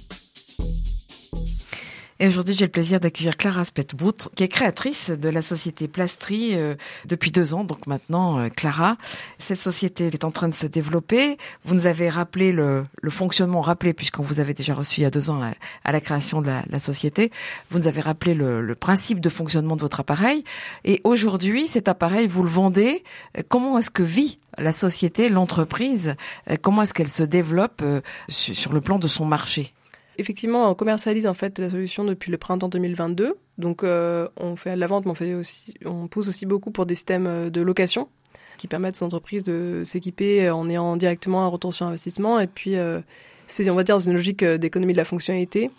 Et 2.22 2.28
aujourd'hui, 2.28 2.54
j'ai 2.54 2.66
le 2.66 2.72
plaisir 2.72 3.00
d'accueillir 3.00 3.38
Clara 3.38 3.64
Spetbout, 3.64 4.28
qui 4.36 4.44
est 4.44 4.50
créatrice 4.50 5.10
de 5.10 5.30
la 5.30 5.42
société 5.42 5.88
Plastri 5.88 6.54
euh, 6.54 6.76
depuis 7.06 7.32
deux 7.32 7.54
ans. 7.54 7.64
Donc 7.64 7.88
maintenant, 7.88 8.40
euh, 8.40 8.50
Clara, 8.50 8.98
cette 9.38 9.62
société 9.62 10.08
est 10.08 10.26
en 10.26 10.32
train 10.32 10.50
de 10.50 10.54
se 10.54 10.68
développer. 10.68 11.38
Vous 11.64 11.76
nous 11.76 11.86
avez 11.86 12.10
rappelé 12.10 12.52
le, 12.52 12.86
fonctionnement, 13.08 13.62
rappelé 13.62 13.94
puisqu'on 13.94 14.24
vous 14.24 14.42
avait 14.42 14.54
déjà 14.54 14.74
reçu 14.74 15.00
il 15.00 15.04
y 15.04 15.06
a 15.06 15.12
deux 15.12 15.30
ans 15.30 15.42
à, 15.86 15.92
la 15.94 16.02
création 16.02 16.42
de 16.42 16.52
la, 16.70 16.80
société. 16.80 17.32
Vous 17.72 17.80
nous 17.80 17.88
avez 17.88 18.02
rappelé 18.02 18.34
le, 18.34 18.62
le, 18.62 18.76
principe 18.76 19.22
de 19.22 19.30
fonctionnement 19.30 19.78
de 19.78 19.82
votre 19.82 20.02
appareil. 20.02 20.44
Et 20.84 21.00
aujourd'hui, 21.06 21.70
cet 21.70 21.88
appareil, 21.88 22.28
vous 22.28 22.44
le 22.44 22.50
vendez. 22.50 23.06
Comment 23.48 23.78
est-ce 23.78 23.92
que 23.92 24.04
vit 24.04 24.40
la 24.58 24.74
société, 24.74 25.30
l'entreprise? 25.30 26.16
Comment 26.62 26.82
est-ce 26.82 26.94
qu'elle 26.94 27.08
se 27.08 27.24
développe 27.24 27.82
sur 28.28 28.74
le 28.74 28.82
plan 28.82 29.00
de 29.00 29.08
son 29.08 29.26
marché? 29.26 29.74
Effectivement, 30.20 30.70
on 30.70 30.76
commercialise 30.76 31.26
en 31.26 31.34
fait 31.34 31.58
la 31.60 31.70
solution 31.70 32.04
depuis 32.04 32.32
le 32.32 32.38
printemps 32.38 32.70
2022. 32.70 33.38
Donc, 33.58 33.84
euh, 33.84 34.28
on 34.38 34.56
fait 34.56 34.76
la 34.76 34.88
vente, 34.88 35.06
mais 35.06 35.12
on 35.12 35.16
fait 35.16 35.34
aussi, 35.34 35.74
on 35.86 36.08
pousse 36.08 36.28
aussi 36.28 36.46
beaucoup 36.46 36.72
pour 36.72 36.86
des 36.86 36.96
systèmes 36.96 37.28
euh, 37.28 37.50
de 37.50 37.62
location 37.62 38.10
qui 38.58 38.68
permettent 38.68 39.02
aux 39.02 39.06
entreprises 39.06 39.46
de 39.46 39.84
s'équiper 39.86 40.50
en 40.50 40.70
ayant 40.70 40.98
directement 40.98 41.46
un 41.46 41.48
retour 41.48 41.74
sur 41.74 41.86
investissement. 41.86 42.40
Et 42.42 42.48
puis, 42.48 42.76
euh, 42.76 43.00
c'est, 43.48 43.70
on 43.70 43.76
va 43.76 43.84
dire, 43.84 43.96
dans 43.96 44.04
une 44.04 44.14
logique 44.14 44.44
d'économie 44.44 44.94
de 44.94 44.98
la 44.98 45.06
fonctionnalité 45.06 45.72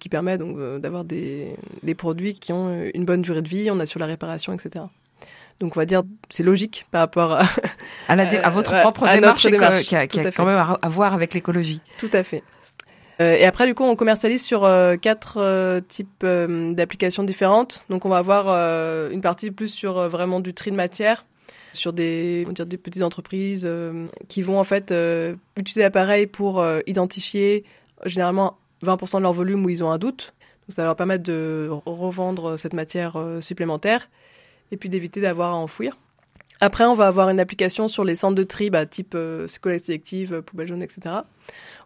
qui 0.00 0.10
permet 0.10 0.36
donc 0.36 0.58
d'avoir 0.80 1.02
des, 1.02 1.56
des 1.82 1.94
produits 1.94 2.34
qui 2.34 2.52
ont 2.52 2.90
une 2.92 3.06
bonne 3.06 3.22
durée 3.22 3.40
de 3.40 3.48
vie, 3.48 3.70
on 3.70 3.80
assure 3.80 4.00
la 4.00 4.06
réparation, 4.06 4.52
etc. 4.52 4.84
Donc 5.60 5.76
on 5.76 5.80
va 5.80 5.86
dire 5.86 6.02
c'est 6.28 6.42
logique 6.42 6.84
par 6.90 7.00
rapport 7.00 7.32
à, 7.32 7.44
à, 8.08 8.16
la 8.16 8.24
à 8.46 8.50
votre 8.50 8.78
propre 8.82 9.08
démarche, 9.08 9.46
qui 9.46 9.96
a, 9.96 10.06
qui 10.06 10.20
a 10.20 10.30
quand 10.30 10.44
même 10.44 10.58
à 10.58 10.88
voir 10.90 11.14
avec 11.14 11.32
l'écologie. 11.32 11.80
Tout 11.96 12.10
à 12.12 12.22
fait. 12.22 12.42
Euh, 13.20 13.34
et 13.34 13.44
après, 13.44 13.66
du 13.66 13.74
coup, 13.74 13.84
on 13.84 13.96
commercialise 13.96 14.42
sur 14.42 14.64
euh, 14.64 14.96
quatre 14.96 15.38
euh, 15.38 15.80
types 15.80 16.24
d'applications 16.24 17.24
différentes. 17.24 17.84
Donc, 17.88 18.04
on 18.04 18.08
va 18.08 18.18
avoir 18.18 18.48
une 19.10 19.20
partie 19.20 19.50
plus 19.50 19.68
sur 19.68 20.08
vraiment 20.08 20.40
du 20.40 20.54
tri 20.54 20.70
de 20.70 20.76
matière, 20.76 21.24
sur 21.72 21.92
des, 21.92 22.44
on 22.48 22.52
dire, 22.52 22.66
des 22.66 22.76
petites 22.76 23.02
entreprises 23.02 23.68
qui 24.28 24.42
vont 24.42 24.58
en 24.58 24.64
fait 24.64 24.94
utiliser 25.56 25.82
l'appareil 25.82 26.26
pour 26.26 26.64
identifier 26.86 27.64
généralement 28.04 28.58
20% 28.84 29.18
de 29.18 29.22
leur 29.22 29.32
volume 29.32 29.64
où 29.64 29.70
ils 29.70 29.84
ont 29.84 29.90
un 29.90 29.98
doute. 29.98 30.34
Donc, 30.68 30.74
ça 30.74 30.82
va 30.82 30.86
leur 30.86 30.96
permettre 30.96 31.24
de 31.24 31.68
revendre 31.86 32.58
cette 32.58 32.72
matière 32.72 33.16
supplémentaire 33.40 34.08
et 34.70 34.76
puis 34.76 34.88
d'éviter 34.88 35.20
d'avoir 35.20 35.52
à 35.52 35.56
enfouir. 35.56 35.96
Après, 36.64 36.84
on 36.84 36.94
va 36.94 37.08
avoir 37.08 37.28
une 37.28 37.40
application 37.40 37.88
sur 37.88 38.04
les 38.04 38.14
centres 38.14 38.36
de 38.36 38.44
tri, 38.44 38.70
bah, 38.70 38.86
type 38.86 39.14
euh, 39.16 39.48
collecte 39.60 39.86
sélective, 39.86 40.42
poubelle 40.42 40.68
jaune, 40.68 40.80
etc. 40.80 41.16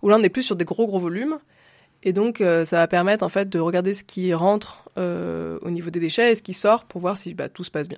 Où 0.02 0.10
là, 0.10 0.18
on 0.18 0.22
est 0.22 0.28
plus 0.28 0.42
sur 0.42 0.54
des 0.54 0.66
gros 0.66 0.86
gros 0.86 0.98
volumes. 0.98 1.38
Et 2.02 2.12
donc, 2.12 2.42
euh, 2.42 2.66
ça 2.66 2.76
va 2.76 2.86
permettre 2.86 3.24
en 3.24 3.30
fait 3.30 3.48
de 3.48 3.58
regarder 3.58 3.94
ce 3.94 4.04
qui 4.04 4.34
rentre 4.34 4.90
euh, 4.98 5.58
au 5.62 5.70
niveau 5.70 5.88
des 5.88 5.98
déchets 5.98 6.30
et 6.30 6.34
ce 6.34 6.42
qui 6.42 6.52
sort 6.52 6.84
pour 6.84 7.00
voir 7.00 7.16
si 7.16 7.32
bah, 7.32 7.48
tout 7.48 7.64
se 7.64 7.70
passe 7.70 7.88
bien. 7.88 7.96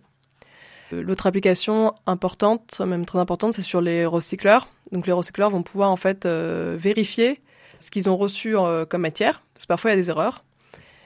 Euh, 0.93 1.03
l'autre 1.03 1.27
application 1.27 1.95
importante, 2.07 2.79
même 2.79 3.05
très 3.05 3.19
importante, 3.19 3.55
c'est 3.55 3.63
sur 3.63 3.81
les 3.81 4.07
recycleurs. 4.07 4.69
Donc, 4.93 5.09
les 5.09 5.13
recycleurs 5.13 5.51
vont 5.51 5.65
pouvoir 5.65 5.91
en 5.91 5.97
fait 5.97 6.29
vérifier 6.29 7.41
ce 7.81 7.91
qu'ils 7.91 8.09
ont 8.09 8.17
reçu 8.17 8.55
comme 8.89 9.03
matière, 9.03 9.43
parce 9.53 9.67
que 9.67 9.69
parfois 9.69 9.91
il 9.91 9.95
y 9.95 9.99
a 9.99 10.01
des 10.01 10.11
erreurs. 10.11 10.45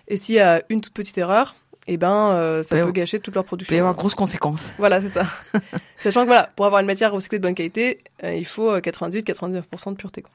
Et 0.06 0.18
s'il 0.18 0.34
y 0.34 0.40
a 0.40 0.62
une 0.68 0.82
toute 0.82 0.92
petite 0.92 1.16
erreur, 1.16 1.56
eh 1.88 1.96
ben 1.96 2.30
euh, 2.32 2.62
ça 2.62 2.80
peut 2.80 2.92
gâcher 2.92 3.18
toute 3.18 3.34
leur 3.34 3.44
production. 3.44 3.72
Il 3.72 3.74
peut 3.74 3.78
y 3.78 3.80
avoir 3.80 3.94
grosses 3.94 4.14
conséquences. 4.14 4.72
Voilà, 4.78 5.00
c'est 5.00 5.08
ça. 5.08 5.26
Sachant 5.96 6.22
que 6.22 6.26
voilà, 6.26 6.50
pour 6.54 6.66
avoir 6.66 6.80
une 6.80 6.86
matière 6.86 7.12
recyclée 7.12 7.38
de 7.38 7.42
bonne 7.42 7.54
qualité, 7.54 7.98
euh, 8.22 8.34
il 8.34 8.46
faut 8.46 8.76
98-99% 8.78 9.52
euh, 9.88 9.90
de 9.90 9.96
pureté. 9.96 10.22
Quoi. 10.22 10.30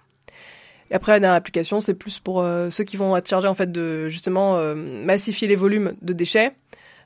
Et 0.90 0.96
après, 0.96 1.14
la 1.14 1.20
dernière 1.20 1.38
application, 1.38 1.82
c'est 1.82 1.94
plus 1.94 2.20
pour 2.20 2.46
ceux 2.72 2.84
qui 2.86 2.96
vont 2.96 3.18
être 3.18 3.28
chargés 3.28 3.50
en 3.50 3.54
fait 3.54 3.70
de 3.70 4.08
justement 4.08 4.58
massifier 4.74 5.46
les 5.46 5.58
volumes 5.58 5.92
de 6.02 6.14
déchets, 6.14 6.54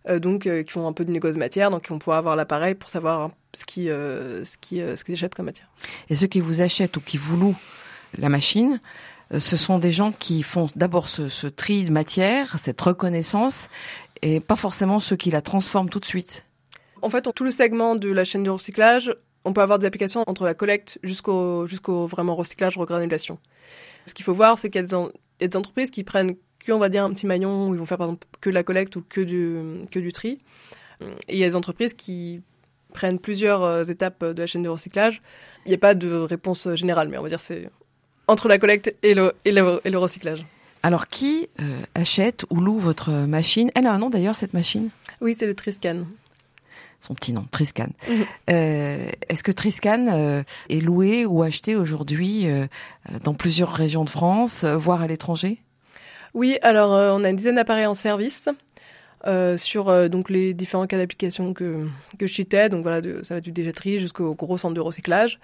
donc 0.08 0.44
qui 0.44 0.72
font 0.72 0.86
un 0.88 0.94
peu 0.94 1.04
de 1.04 1.10
négoce 1.10 1.36
matière, 1.36 1.72
donc 1.72 1.88
ils 1.88 1.90
vont 1.90 1.98
pouvoir 1.98 2.20
avoir 2.20 2.36
l'appareil 2.36 2.76
pour 2.76 2.92
savoir 2.92 3.32
ce 3.56 3.66
qui 3.66 3.86
ce 3.86 4.58
qui 4.62 4.82
ce 4.82 5.04
qu'ils 5.04 5.16
achètent 5.16 5.34
comme 5.34 5.48
matière. 5.48 5.68
Et 6.12 6.16
ceux 6.16 6.28
qui 6.28 6.42
vous 6.42 6.62
achètent 6.62 6.96
ou 6.96 7.02
qui 7.02 7.18
vous 7.18 7.36
louent 7.38 7.58
la 8.20 8.30
machine, 8.30 8.80
ce 9.36 9.58
sont 9.58 9.80
des 9.80 9.92
gens 9.92 10.12
qui 10.12 10.44
font 10.44 10.68
d'abord 10.76 11.08
ce, 11.08 11.28
ce, 11.28 11.48
tri 11.48 11.84
de 11.84 11.92
matière, 11.92 12.60
cette 12.60 12.80
reconnaissance, 12.80 13.68
et 14.22 14.40
pas 14.40 14.56
forcément 14.56 15.00
ceux 15.00 15.16
qui 15.16 15.32
la 15.32 15.42
transforment 15.42 15.90
tout 15.90 16.00
de 16.00 16.06
suite. 16.06 16.46
En 17.02 17.10
fait, 17.10 17.28
tout 17.34 17.44
le 17.44 17.52
segment 17.52 17.96
de 17.96 18.10
la 18.12 18.24
chaîne 18.24 18.44
du 18.44 18.50
recyclage, 18.50 19.16
on 19.44 19.54
peut 19.54 19.62
avoir 19.62 19.80
des 19.80 19.88
applications 19.88 20.24
entre 20.28 20.46
la 20.46 20.54
collecte 20.54 21.00
jusqu'au 21.04 21.66
jusqu'au 21.66 22.06
vraiment 22.06 22.36
recyclage, 22.36 22.78
regranulation. 22.78 23.40
Ce 24.06 24.14
qu'il 24.14 24.24
faut 24.24 24.34
voir, 24.34 24.58
c'est 24.58 24.70
qu'il 24.70 24.82
y, 24.82 24.86
a 24.86 25.48
des 25.48 25.58
entreprises 25.58 25.90
qui 25.90 26.04
prennent 26.04 26.36
que, 26.60 26.72
va 26.72 26.90
dire, 26.90 27.04
un 27.04 27.12
petit 27.12 27.26
maillon 27.26 27.70
où 27.70 27.74
ils 27.74 27.80
vont 27.80 27.86
faire 27.86 27.98
par 27.98 28.08
exemple 28.08 28.28
que 28.40 28.50
de 28.50 28.56
la 28.56 28.64
collecte 28.64 28.96
ou 28.96 29.04
que 29.08 29.22
du, 29.22 29.86
que 29.90 30.00
du 30.00 30.12
tri. 30.12 30.38
Et 31.28 31.34
il 31.34 31.38
y 31.38 31.44
a 31.44 31.50
des 31.50 31.56
entreprises 31.56 31.96
qui 31.96 32.42
prennent 32.94 33.18
plusieurs 33.18 33.64
euh, 33.64 33.84
étapes 33.86 34.24
de 34.24 34.40
la 34.40 34.46
chaîne 34.46 34.62
de 34.62 34.70
recyclage. 34.70 35.22
Il 35.66 35.70
n'y 35.70 35.76
a 35.76 35.80
pas 35.80 35.96
de 35.96 36.14
réponse 36.14 36.72
générale, 36.76 37.10
mais 37.10 37.18
on 37.18 37.24
va 37.24 37.30
dire 37.30 37.40
c'est 37.40 37.70
entre 38.28 38.48
la 38.48 38.60
collecte 38.60 38.96
et 39.02 39.14
le, 39.14 39.34
et 39.46 39.52
le, 39.52 39.82
et 39.84 39.90
le 39.90 39.98
recyclage. 39.98 40.46
Alors, 40.84 41.08
qui 41.08 41.48
euh, 41.60 41.64
achète 41.94 42.46
ou 42.50 42.60
loue 42.60 42.80
votre 42.80 43.12
machine? 43.12 43.70
Elle 43.76 43.86
a 43.86 43.94
un 43.94 44.00
nom 44.00 44.10
d'ailleurs, 44.10 44.36
cette 44.36 44.54
machine? 44.54 44.90
Oui, 45.20 45.36
c'est 45.36 45.46
le 45.46 45.54
Triscan. 45.54 46.00
Son 47.00 47.14
petit 47.14 47.34
nom, 47.34 47.46
Triscan. 47.52 47.90
Euh, 48.50 49.10
est-ce 49.30 49.44
que 49.44 49.52
Triscan 49.52 50.08
euh, 50.12 50.44
est 50.70 50.82
loué 50.82 51.26
ou 51.26 51.44
acheté 51.44 51.76
aujourd'hui 51.76 52.48
dans 53.24 53.34
plusieurs 53.34 53.72
régions 53.72 54.04
de 54.04 54.10
France, 54.10 54.66
voire 54.66 55.02
à 55.02 55.08
l'étranger? 55.08 55.62
Oui, 56.34 56.58
alors 56.62 56.92
on 56.92 57.24
a 57.24 57.30
une 57.30 57.36
dizaine 57.36 57.56
d'appareils 57.56 57.86
en 57.86 57.94
service. 57.94 58.50
sur 59.58 60.10
donc 60.10 60.30
les 60.30 60.54
différents 60.54 60.88
cas 60.88 60.98
d'application 60.98 61.54
que, 61.54 61.88
que 62.20 62.28
je 62.28 62.34
citais, 62.34 62.68
donc 62.68 62.82
voilà, 62.82 63.02
ça 63.24 63.36
va 63.36 63.42
du 63.42 63.52
déchetterie 63.52 64.00
jusqu'au 64.00 64.34
gros 64.34 64.58
centre 64.58 64.74
de 64.74 64.82
recyclage. 64.82 65.40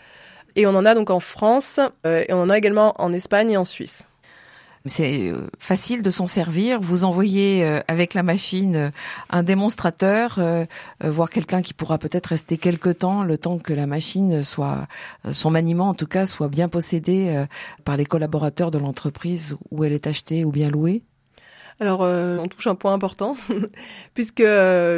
Et 0.56 0.66
on 0.66 0.72
en 0.72 0.86
a 0.86 0.96
donc 0.96 1.12
en 1.12 1.22
France, 1.22 1.80
et 2.04 2.34
on 2.34 2.42
en 2.42 2.50
a 2.50 2.58
également 2.58 2.94
en 3.02 3.14
Espagne 3.14 3.52
et 3.52 3.58
en 3.58 3.66
Suisse. 3.66 4.06
C'est 4.88 5.30
euh, 5.30 5.48
facile 5.60 6.02
de 6.02 6.10
s'en 6.10 6.28
servir. 6.28 6.80
Vous 6.80 7.04
envoyez 7.04 7.66
euh, 7.66 7.82
avec 7.88 8.14
la 8.14 8.24
machine 8.24 8.76
euh, 8.76 8.90
un 9.30 9.44
démonstrateur, 9.44 10.40
voire 11.02 11.30
quelqu'un 11.30 11.62
qui 11.62 11.74
pourra 11.74 11.98
peut-être 11.98 12.28
rester 12.28 12.58
quelque 12.58 12.90
temps, 12.90 13.24
le 13.24 13.38
temps 13.38 13.58
que 13.58 13.74
la 13.74 13.88
machine 13.88 14.44
soit, 14.44 14.88
son 15.32 15.52
maniement 15.52 15.90
en 15.90 15.94
tout 15.94 16.08
cas, 16.08 16.26
soit 16.26 16.48
bien 16.48 16.70
possédé 16.70 17.46
par 17.84 17.98
les 17.98 18.06
collaborateurs 18.06 18.72
de 18.72 18.78
l'entreprise 18.78 19.56
où 19.72 19.84
elle 19.84 19.94
est 19.94 20.08
achetée 20.08 20.46
ou 20.46 20.52
bien 20.52 20.70
louée. 20.70 21.04
Alors, 21.80 22.02
on 22.02 22.48
touche 22.48 22.68
un 22.68 22.76
point 22.76 22.94
important, 22.94 23.36
puisque 24.14 24.44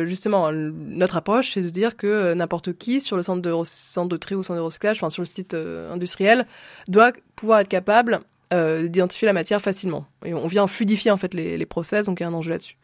justement, 0.05 0.51
notre 0.51 1.17
approche, 1.17 1.53
c'est 1.53 1.62
de 1.62 1.69
dire 1.69 1.98
que 1.98 2.34
n'importe 2.34 2.74
qui 2.74 3.01
sur 3.01 3.17
le 3.17 3.24
centre 3.24 3.41
de, 3.41 3.53
centre 3.65 4.10
de 4.10 4.17
tri 4.17 4.36
ou 4.36 4.43
centre 4.43 4.60
de 4.60 4.65
recyclage, 4.65 4.98
enfin 4.98 5.10
sur 5.10 5.22
le 5.22 5.27
site 5.27 5.53
industriel, 5.53 6.48
doit 6.88 7.12
pouvoir 7.36 7.60
être 7.60 7.69
capable 7.69 8.22
euh, 8.51 8.88
d'identifier 8.88 9.27
la 9.27 9.34
matière 9.34 9.62
facilement. 9.62 10.06
Et 10.25 10.34
on 10.34 10.48
vient 10.48 10.65
fluidifier 10.65 11.12
en 11.12 11.18
fait 11.18 11.36
les, 11.36 11.58
les 11.58 11.65
process, 11.68 12.08
donc 12.08 12.20
il 12.20 12.24
y 12.24 12.25
a 12.25 12.29
un 12.29 12.34
enjeu 12.34 12.50
là-dessus. 12.50 12.77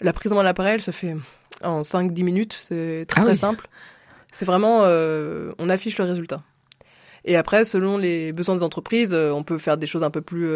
La 0.00 0.12
prise 0.12 0.32
en 0.32 0.36
main 0.36 0.42
de 0.42 0.46
l'appareil, 0.46 0.74
elle 0.74 0.80
se 0.80 0.92
fait 0.92 1.16
en 1.64 1.82
5-10 1.82 2.22
minutes, 2.22 2.60
c'est 2.68 3.04
très 3.08 3.22
ah 3.22 3.24
très 3.24 3.34
simple. 3.34 3.68
C'est 4.30 4.44
vraiment, 4.44 4.82
euh, 4.82 5.52
on 5.58 5.68
affiche 5.70 5.98
le 5.98 6.04
résultat. 6.04 6.42
Et 7.24 7.36
après, 7.36 7.64
selon 7.64 7.98
les 7.98 8.32
besoins 8.32 8.54
des 8.54 8.62
entreprises, 8.62 9.10
euh, 9.12 9.32
on 9.32 9.42
peut 9.42 9.58
faire 9.58 9.76
des 9.76 9.88
choses 9.88 10.04
un 10.04 10.10
peu 10.10 10.20
plus, 10.20 10.48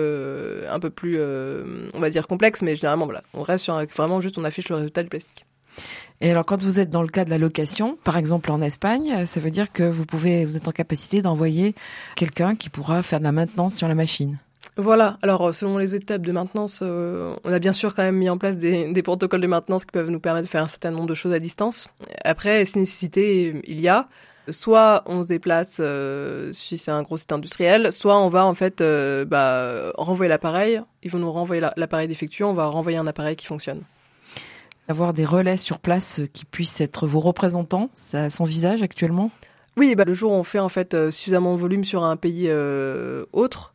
un 0.69 0.79
peu 0.79 0.91
plus, 0.91 1.21
on 1.21 1.99
va 1.99 2.09
dire 2.09 2.29
complexes, 2.29 2.63
mais 2.63 2.77
généralement, 2.77 3.07
voilà, 3.07 3.25
on 3.35 3.43
reste 3.43 3.65
sur 3.65 3.85
vraiment 3.97 4.21
juste, 4.21 4.39
on 4.39 4.45
affiche 4.45 4.69
le 4.69 4.77
résultat 4.77 5.03
du 5.03 5.09
plastique. 5.09 5.45
Et 6.21 6.31
alors, 6.31 6.47
quand 6.47 6.63
vous 6.63 6.79
êtes 6.79 6.91
dans 6.91 7.03
le 7.03 7.09
cas 7.09 7.25
de 7.25 7.31
la 7.31 7.39
location, 7.39 7.99
par 8.05 8.17
exemple 8.17 8.53
en 8.53 8.63
Espagne, 8.63 9.27
ça 9.27 9.41
veut 9.41 9.51
dire 9.51 9.73
que 9.73 9.83
vous 9.83 10.07
pouvez, 10.07 10.45
vous 10.45 10.57
êtes 10.57 10.69
en 10.69 10.73
capacité 10.73 11.21
d'envoyer 11.21 11.75
quelqu'un 12.15 12.55
qui 12.55 12.71
pourra 12.71 13.03
faire 13.03 13.19
de 13.19 13.25
la 13.25 13.33
maintenance 13.33 13.75
sur 13.75 13.89
la 13.89 13.97
machine. 13.97 14.39
Voilà. 14.77 15.19
Alors, 15.23 15.49
euh, 15.49 15.53
selon 15.53 15.77
les 15.79 15.95
étapes 15.95 16.23
de 16.23 16.33
maintenance, 16.33 16.81
euh, 16.83 17.37
on 17.45 17.53
a 17.53 17.59
bien 17.59 17.73
sûr 17.73 17.95
quand 17.95 18.03
même 18.03 18.17
mis 18.17 18.31
en 18.31 18.39
place 18.39 18.57
des, 18.57 18.93
des, 18.93 19.03
protocoles 19.03 19.41
de 19.41 19.47
maintenance 19.47 19.85
qui 19.85 19.93
peuvent 19.93 20.11
nous 20.11 20.21
permettre 20.21 20.47
de 20.47 20.51
faire 20.51 20.63
un 20.63 20.69
certain 20.69 20.91
nombre 20.91 21.07
de 21.07 21.15
choses 21.15 21.33
à 21.33 21.39
distance. 21.39 21.89
Après, 22.25 22.65
si 22.65 22.79
nécessité 22.79 23.61
il 23.67 23.81
y 23.81 23.89
a, 23.89 24.09
soit 24.51 25.03
on 25.07 25.23
se 25.23 25.29
déplace 25.29 25.79
euh, 25.81 26.53
si 26.53 26.79
c'est 26.79 26.91
un 26.91 27.03
gros 27.03 27.17
site 27.17 27.33
industriel, 27.33 27.93
soit 27.93 28.19
on 28.19 28.29
va 28.29 28.45
en 28.45 28.55
fait 28.55 28.81
euh, 28.81 29.25
bah, 29.25 29.93
renvoyer 29.97 30.29
l'appareil. 30.29 30.81
Ils 31.03 31.11
vont 31.11 31.19
nous 31.19 31.31
renvoyer 31.31 31.63
l'appareil 31.77 32.09
défectueux, 32.09 32.47
on 32.47 32.55
va 32.55 32.67
renvoyer 32.67 32.99
un 32.99 33.07
appareil 33.07 33.37
qui 33.37 33.47
fonctionne. 33.47 33.83
Avoir 34.89 35.13
des 35.13 35.25
relais 35.25 35.57
sur 35.57 35.79
place 35.79 36.21
qui 36.33 36.45
puissent 36.45 36.81
être 36.81 37.07
vos 37.07 37.21
représentants, 37.21 37.89
ça 37.93 38.29
visage 38.41 38.83
actuellement? 38.83 39.31
Oui, 39.77 39.95
bah, 39.95 40.05
le 40.05 40.13
jour 40.13 40.33
où 40.33 40.35
on 40.35 40.43
fait 40.43 40.59
en 40.59 40.69
fait 40.69 41.11
suffisamment 41.11 41.55
de 41.55 41.61
volume 41.61 41.85
sur 41.85 42.03
un 42.03 42.17
pays 42.17 42.51
autre, 43.33 43.72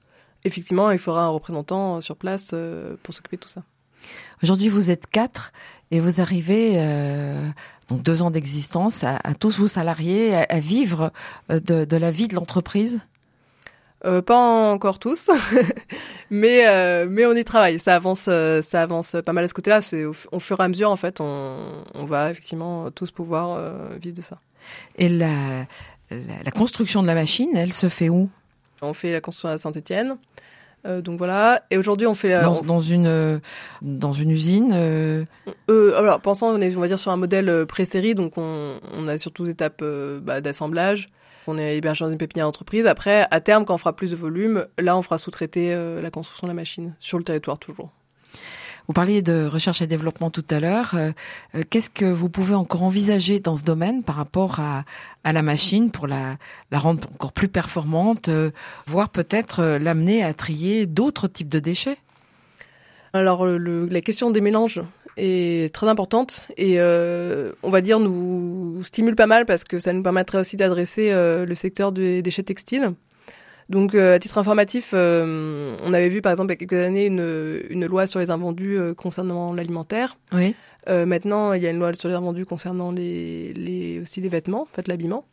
effectivement, 0.48 0.92
il 0.92 0.98
faudra 0.98 1.24
un 1.24 1.30
représentant 1.30 2.02
sur 2.02 2.16
place 2.16 2.52
euh, 2.54 2.96
pour 3.04 3.14
s'occuper 3.14 3.38
de 3.38 3.42
tout 3.42 3.50
ça. 3.50 3.64
Aujourd'hui, 4.44 4.70
vous 4.70 4.92
êtes 4.92 5.08
quatre 5.08 5.52
et 5.92 6.00
vous 6.00 6.22
arrivez, 6.22 6.74
euh, 6.76 7.50
donc 7.90 8.04
deux 8.04 8.22
ans 8.22 8.32
d'existence, 8.32 9.04
à, 9.04 9.20
tous 9.40 9.60
vos 9.60 9.68
salariés, 9.68 10.36
à, 10.36 10.60
vivre 10.60 11.12
euh, 11.50 11.60
de, 11.60 11.98
la 11.98 12.12
vie 12.12 12.28
de 12.28 12.36
l'entreprise? 12.36 13.00
Euh, 14.06 14.22
pas 14.22 14.38
encore 14.72 15.00
tous, 15.00 15.32
mais 16.30 16.68
euh, 16.68 17.08
mais 17.10 17.26
on 17.26 17.34
y 17.34 17.44
travaille. 17.44 17.80
Ça 17.80 17.96
avance, 17.96 18.26
euh, 18.28 18.62
ça 18.62 18.84
avance 18.84 19.16
pas 19.26 19.34
mal 19.34 19.44
à 19.44 19.48
ce 19.48 19.56
côté-là. 19.56 19.82
C'est 19.82 20.06
au, 20.06 20.40
fur 20.40 20.60
et 20.60 20.64
à 20.64 20.68
mesure 20.68 20.92
en 20.92 20.96
fait, 20.96 21.20
on, 21.20 21.84
on 21.96 22.06
va 22.06 22.30
effectivement 22.30 22.92
tous 22.92 23.10
pouvoir 23.10 23.60
vivre 24.00 24.16
de 24.16 24.22
ça. 24.22 24.40
Et 24.98 25.10
la, 25.10 25.66
la, 26.12 26.52
construction 26.52 27.02
de 27.02 27.08
la 27.08 27.16
machine, 27.16 27.50
elle 27.56 27.74
se 27.74 27.90
fait 27.90 28.10
où? 28.10 28.30
On 28.82 28.94
fait 28.94 29.12
la 29.12 29.22
construction 29.22 29.50
à 29.50 29.58
Saint-Étienne. 29.58 30.18
donc 30.86 31.18
voilà. 31.18 31.64
Et 31.72 31.78
aujourd'hui, 31.78 32.08
on 32.08 32.14
fait 32.14 32.40
dans, 32.42 32.62
dans, 32.62 32.80
une 32.80 33.42
dans 33.82 34.14
une 34.14 34.32
usine. 34.32 34.74
alors, 35.70 36.22
pensant, 36.22 36.50
on 36.50 36.62
est 36.62 36.76
on 36.76 36.80
va 36.80 36.88
dire 36.88 37.00
sur 37.00 37.12
un 37.12 37.18
modèle 37.18 37.66
pré-série, 37.66 38.16
donc 38.16 38.38
on, 38.38 38.80
on 38.94 39.08
a 39.08 39.18
surtout 39.18 39.46
des 39.46 39.52
étapes 39.52 39.84
bah, 40.22 40.42
d'assemblage 40.42 41.10
on 41.48 41.58
est 41.58 41.78
hébergé 41.78 42.06
dans 42.06 42.12
une 42.12 42.18
pépinière 42.18 42.48
entreprise. 42.48 42.86
Après, 42.86 43.26
à 43.32 43.40
terme, 43.40 43.66
quand 43.66 43.74
on 43.74 43.78
fera 43.78 43.96
plus 43.96 44.12
de 44.12 44.16
volume, 44.16 44.68
là, 44.78 44.98
on 44.98 45.02
fera 45.02 45.18
sous-traiter 45.18 45.74
euh, 45.74 46.02
la 46.02 46.12
construction 46.12 46.48
de 46.48 46.52
la 46.52 46.56
machine 46.56 46.96
sur 47.00 47.18
le 47.18 47.24
territoire 47.24 47.58
toujours. 47.58 47.90
Vous 48.88 48.94
parliez 48.94 49.22
de 49.22 49.46
recherche 49.46 49.82
et 49.82 49.88
développement 49.88 50.30
tout 50.30 50.46
à 50.50 50.60
l'heure. 50.60 50.94
Euh, 50.96 51.12
euh, 51.56 51.64
qu'est-ce 51.70 51.90
que 51.90 52.06
vous 52.06 52.30
pouvez 52.30 52.56
encore 52.56 52.84
envisager 52.84 53.40
dans 53.40 53.56
ce 53.56 53.64
domaine 53.64 54.04
par 54.04 54.16
rapport 54.16 54.60
à, 54.60 54.84
la 55.32 55.42
machine 55.42 55.92
pour 55.92 56.08
la, 56.08 56.38
rendre 56.72 57.08
encore 57.14 57.34
plus 57.34 57.50
performante, 57.50 58.30
voire 58.86 59.10
peut-être 59.10 59.62
l'amener 59.78 60.24
à 60.24 60.34
trier 60.34 60.86
d'autres 60.86 61.28
types 61.28 61.50
de 61.50 61.60
déchets? 61.60 61.98
Alors 63.12 63.46
la 63.46 64.00
question 64.00 64.32
des 64.32 64.40
mélanges, 64.40 64.82
est 65.18 65.74
très 65.74 65.88
importante 65.88 66.48
et 66.58 66.76
euh, 66.80 67.52
on 67.64 67.70
va 67.70 67.82
dire 67.82 68.00
nous 68.00 68.82
stimule 68.84 69.16
pas 69.16 69.28
mal 69.28 69.46
parce 69.46 69.64
que 69.64 69.80
ça 69.80 69.92
nous 69.92 70.04
permettrait 70.04 70.40
aussi 70.40 70.56
d'adresser 70.56 71.12
euh, 71.12 71.46
le 71.46 71.56
secteur 71.56 71.92
des 71.92 72.22
déchets 72.22 72.44
textiles. 72.44 72.94
Donc 73.70 73.96
euh, 73.96 74.16
à 74.16 74.20
titre 74.20 74.38
informatif, 74.38 74.94
on 74.94 75.94
avait 75.94 76.10
vu 76.10 76.22
par 76.22 76.32
exemple 76.32 76.52
il 76.52 76.54
y 76.54 76.58
a 76.58 76.66
quelques 76.66 76.86
années 76.86 77.06
une, 77.06 77.62
une 77.70 77.86
loi 77.86 78.08
sur 78.08 78.20
les 78.20 78.30
invendus 78.30 78.78
concernant 78.96 79.54
l'alimentaire. 79.54 80.18
Oui. 80.32 80.56
maintenant 80.88 81.54
il 81.54 81.62
y 81.62 81.68
a 81.68 81.70
une 81.70 81.80
loi 81.80 81.94
sur 81.94 82.10
les 82.10 82.16
invendus 82.16 82.46
concernant 82.46 82.92
les, 82.92 83.54
les 83.54 84.00
aussi 84.00 84.22
les 84.22 84.30
vêtements, 84.30 84.62
en 84.62 84.74
fait 84.74 84.88
l'habillement. 84.88 85.26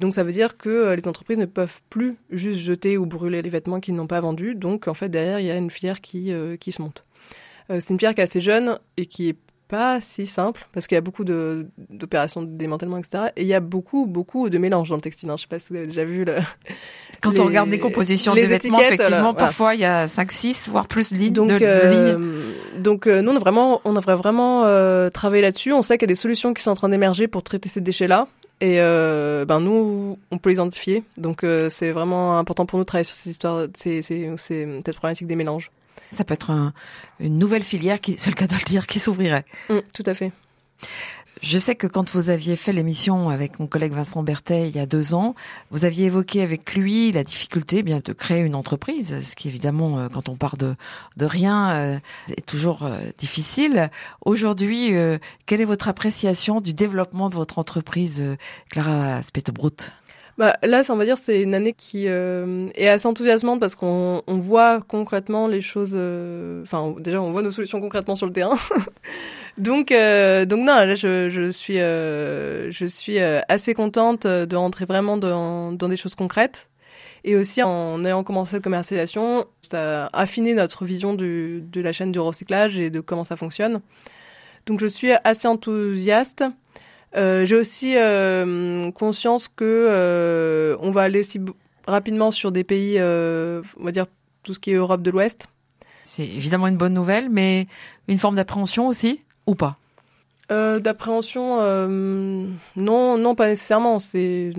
Donc 0.00 0.14
ça 0.14 0.22
veut 0.22 0.32
dire 0.32 0.56
que 0.56 0.94
les 0.94 1.08
entreprises 1.08 1.38
ne 1.38 1.44
peuvent 1.46 1.80
plus 1.90 2.16
juste 2.30 2.60
jeter 2.60 2.96
ou 2.96 3.04
brûler 3.04 3.42
les 3.42 3.50
vêtements 3.50 3.80
qu'ils 3.80 3.96
n'ont 3.96 4.06
pas 4.06 4.20
vendus. 4.20 4.54
Donc 4.54 4.88
en 4.88 4.94
fait 4.94 5.08
derrière 5.08 5.40
il 5.40 5.46
y 5.46 5.50
a 5.50 5.56
une 5.56 5.70
filière 5.70 6.00
qui, 6.00 6.32
qui 6.60 6.72
se 6.72 6.80
monte. 6.80 7.04
Euh, 7.70 7.78
c'est 7.80 7.92
une 7.92 7.98
pierre 7.98 8.14
qui 8.14 8.20
est 8.20 8.24
assez 8.24 8.40
jeune 8.40 8.78
et 8.96 9.06
qui 9.06 9.30
est 9.30 9.36
pas 9.68 10.00
si 10.00 10.26
simple 10.26 10.66
parce 10.72 10.86
qu'il 10.86 10.96
y 10.96 10.98
a 10.98 11.02
beaucoup 11.02 11.24
d'opérations 11.24 12.42
de, 12.42 12.48
démantèlement, 12.48 12.98
etc. 12.98 13.24
Et 13.36 13.42
il 13.42 13.48
y 13.48 13.54
a 13.54 13.60
beaucoup, 13.60 14.06
beaucoup 14.06 14.48
de 14.48 14.58
mélanges 14.58 14.88
dans 14.88 14.96
le 14.96 15.02
textile. 15.02 15.30
Hein. 15.30 15.36
Je 15.36 15.42
sais 15.42 15.48
pas 15.48 15.58
si 15.58 15.68
vous 15.70 15.76
avez 15.76 15.86
déjà 15.86 16.04
vu 16.04 16.24
le. 16.24 16.36
Quand 17.20 17.38
on 17.38 17.44
regarde 17.44 17.68
des 17.68 17.80
compositions 17.80 18.34
des 18.34 18.46
vêtements, 18.46 18.80
effectivement, 18.80 19.34
parfois 19.34 19.74
il 19.74 19.80
y 19.80 19.84
a 19.84 20.06
5, 20.06 20.30
6, 20.30 20.68
voire 20.68 20.86
plus 20.86 21.12
de 21.12 21.18
lignes. 21.18 21.32
Donc, 21.32 21.48
de, 21.48 21.58
euh, 21.60 22.52
donc 22.78 23.06
euh, 23.06 23.22
nous, 23.22 23.32
on 23.32 23.36
a 23.36 23.40
vraiment, 23.40 23.80
on 23.84 23.92
devrait 23.92 24.14
vraiment 24.14 24.64
euh, 24.64 25.10
travailler 25.10 25.42
là-dessus. 25.42 25.72
On 25.72 25.82
sait 25.82 25.98
qu'il 25.98 26.06
y 26.08 26.10
a 26.10 26.14
des 26.14 26.14
solutions 26.14 26.54
qui 26.54 26.62
sont 26.62 26.70
en 26.70 26.76
train 26.76 26.88
d'émerger 26.88 27.26
pour 27.26 27.42
traiter 27.42 27.68
ces 27.68 27.80
déchets-là. 27.80 28.28
Et 28.60 28.80
euh, 28.80 29.44
ben 29.44 29.60
nous, 29.60 30.18
on 30.30 30.38
peut 30.38 30.50
les 30.50 30.56
identifier. 30.56 31.02
Donc 31.16 31.44
c'est 31.68 31.90
vraiment 31.90 32.38
important 32.38 32.66
pour 32.66 32.78
nous 32.78 32.84
de 32.84 32.86
travailler 32.86 33.04
sur 33.04 33.16
ces 33.16 33.30
histoires, 33.30 33.66
ces, 33.74 34.00
ces, 34.02 34.30
ces, 34.36 34.68
cette 34.84 34.96
problématique 34.96 35.26
des 35.26 35.36
mélanges. 35.36 35.70
Ça 36.12 36.24
peut 36.24 36.34
être 36.34 36.72
une 37.20 37.38
nouvelle 37.38 37.62
filière, 37.62 38.00
qui, 38.00 38.16
c'est 38.18 38.30
le 38.30 38.36
cas 38.36 38.46
de 38.46 38.54
le 38.54 38.64
dire, 38.64 38.86
qui 38.86 38.98
s'ouvrirait. 38.98 39.44
Mm, 39.68 39.78
tout 39.92 40.04
à 40.06 40.14
fait. 40.14 40.32
Je 41.42 41.58
sais 41.58 41.76
que 41.76 41.86
quand 41.86 42.10
vous 42.10 42.30
aviez 42.30 42.56
fait 42.56 42.72
l'émission 42.72 43.28
avec 43.28 43.60
mon 43.60 43.66
collègue 43.66 43.92
Vincent 43.92 44.22
Berthet 44.22 44.68
il 44.68 44.76
y 44.76 44.80
a 44.80 44.86
deux 44.86 45.14
ans, 45.14 45.34
vous 45.70 45.84
aviez 45.84 46.06
évoqué 46.06 46.42
avec 46.42 46.74
lui 46.74 47.12
la 47.12 47.22
difficulté 47.22 47.82
bien 47.82 48.00
de 48.04 48.12
créer 48.12 48.42
une 48.42 48.56
entreprise, 48.56 49.20
ce 49.22 49.36
qui 49.36 49.46
évidemment, 49.46 49.98
euh, 49.98 50.08
quand 50.08 50.28
on 50.28 50.34
part 50.34 50.56
de, 50.56 50.74
de 51.16 51.26
rien, 51.26 51.70
euh, 51.70 51.98
est 52.36 52.44
toujours 52.44 52.84
euh, 52.84 52.98
difficile. 53.18 53.90
Aujourd'hui, 54.24 54.92
quelle 55.46 55.60
est 55.60 55.66
votre 55.66 55.88
appréciation 55.88 56.60
du 56.60 56.74
développement 56.74 57.28
de 57.28 57.36
votre 57.36 57.58
entreprise, 57.58 58.36
Clara 58.70 59.22
Spetebrout? 59.22 59.92
Bah, 60.38 60.56
là, 60.62 60.82
on 60.88 60.94
va 60.94 61.04
dire, 61.04 61.18
c'est 61.18 61.42
une 61.42 61.52
année 61.52 61.72
qui 61.72 62.04
euh, 62.06 62.68
est 62.76 62.86
assez 62.86 63.08
enthousiasmante 63.08 63.58
parce 63.58 63.74
qu'on 63.74 64.22
on 64.28 64.36
voit 64.36 64.80
concrètement 64.86 65.48
les 65.48 65.60
choses. 65.60 65.94
Euh, 65.94 66.62
enfin, 66.62 66.94
déjà, 67.00 67.20
on 67.20 67.32
voit 67.32 67.42
nos 67.42 67.50
solutions 67.50 67.80
concrètement 67.80 68.14
sur 68.14 68.26
le 68.26 68.32
terrain. 68.32 68.56
donc, 69.58 69.90
euh, 69.90 70.44
donc 70.44 70.60
non, 70.60 70.76
là, 70.76 70.94
je, 70.94 71.28
je 71.28 71.50
suis, 71.50 71.78
je 71.78 72.86
suis 72.88 73.18
assez 73.18 73.74
contente 73.74 74.28
de 74.28 74.56
rentrer 74.56 74.84
vraiment 74.84 75.16
dans, 75.16 75.72
dans 75.72 75.88
des 75.88 75.96
choses 75.96 76.14
concrètes. 76.14 76.68
Et 77.24 77.34
aussi, 77.34 77.60
en 77.64 78.04
ayant 78.04 78.22
commencé 78.22 78.52
cette 78.52 78.62
commercialisation, 78.62 79.44
ça 79.60 80.06
a 80.06 80.20
affiné 80.20 80.54
notre 80.54 80.84
vision 80.84 81.14
du, 81.14 81.62
de 81.62 81.80
la 81.80 81.90
chaîne 81.90 82.12
du 82.12 82.20
recyclage 82.20 82.78
et 82.78 82.90
de 82.90 83.00
comment 83.00 83.24
ça 83.24 83.34
fonctionne. 83.34 83.80
Donc, 84.66 84.78
je 84.78 84.86
suis 84.86 85.10
assez 85.24 85.48
enthousiaste. 85.48 86.44
Euh, 87.16 87.44
j'ai 87.44 87.56
aussi 87.56 87.96
euh, 87.96 88.90
conscience 88.92 89.48
que 89.48 89.64
euh, 89.64 90.76
on 90.80 90.90
va 90.90 91.02
aller 91.02 91.22
si 91.22 91.40
rapidement 91.86 92.30
sur 92.30 92.52
des 92.52 92.64
pays, 92.64 93.00
on 93.00 93.84
va 93.84 93.92
dire 93.92 94.06
tout 94.42 94.54
ce 94.54 94.60
qui 94.60 94.72
est 94.72 94.74
Europe 94.74 95.02
de 95.02 95.10
l'Ouest. 95.10 95.48
C'est 96.02 96.26
évidemment 96.26 96.66
une 96.66 96.76
bonne 96.76 96.94
nouvelle, 96.94 97.28
mais 97.30 97.66
une 98.08 98.18
forme 98.18 98.36
d'appréhension 98.36 98.88
aussi, 98.88 99.20
ou 99.46 99.54
pas? 99.54 99.78
D'appréhension, 100.50 101.58
non, 102.76 103.18
non, 103.18 103.34
pas 103.34 103.48
nécessairement. 103.48 103.98
C'est 103.98 104.52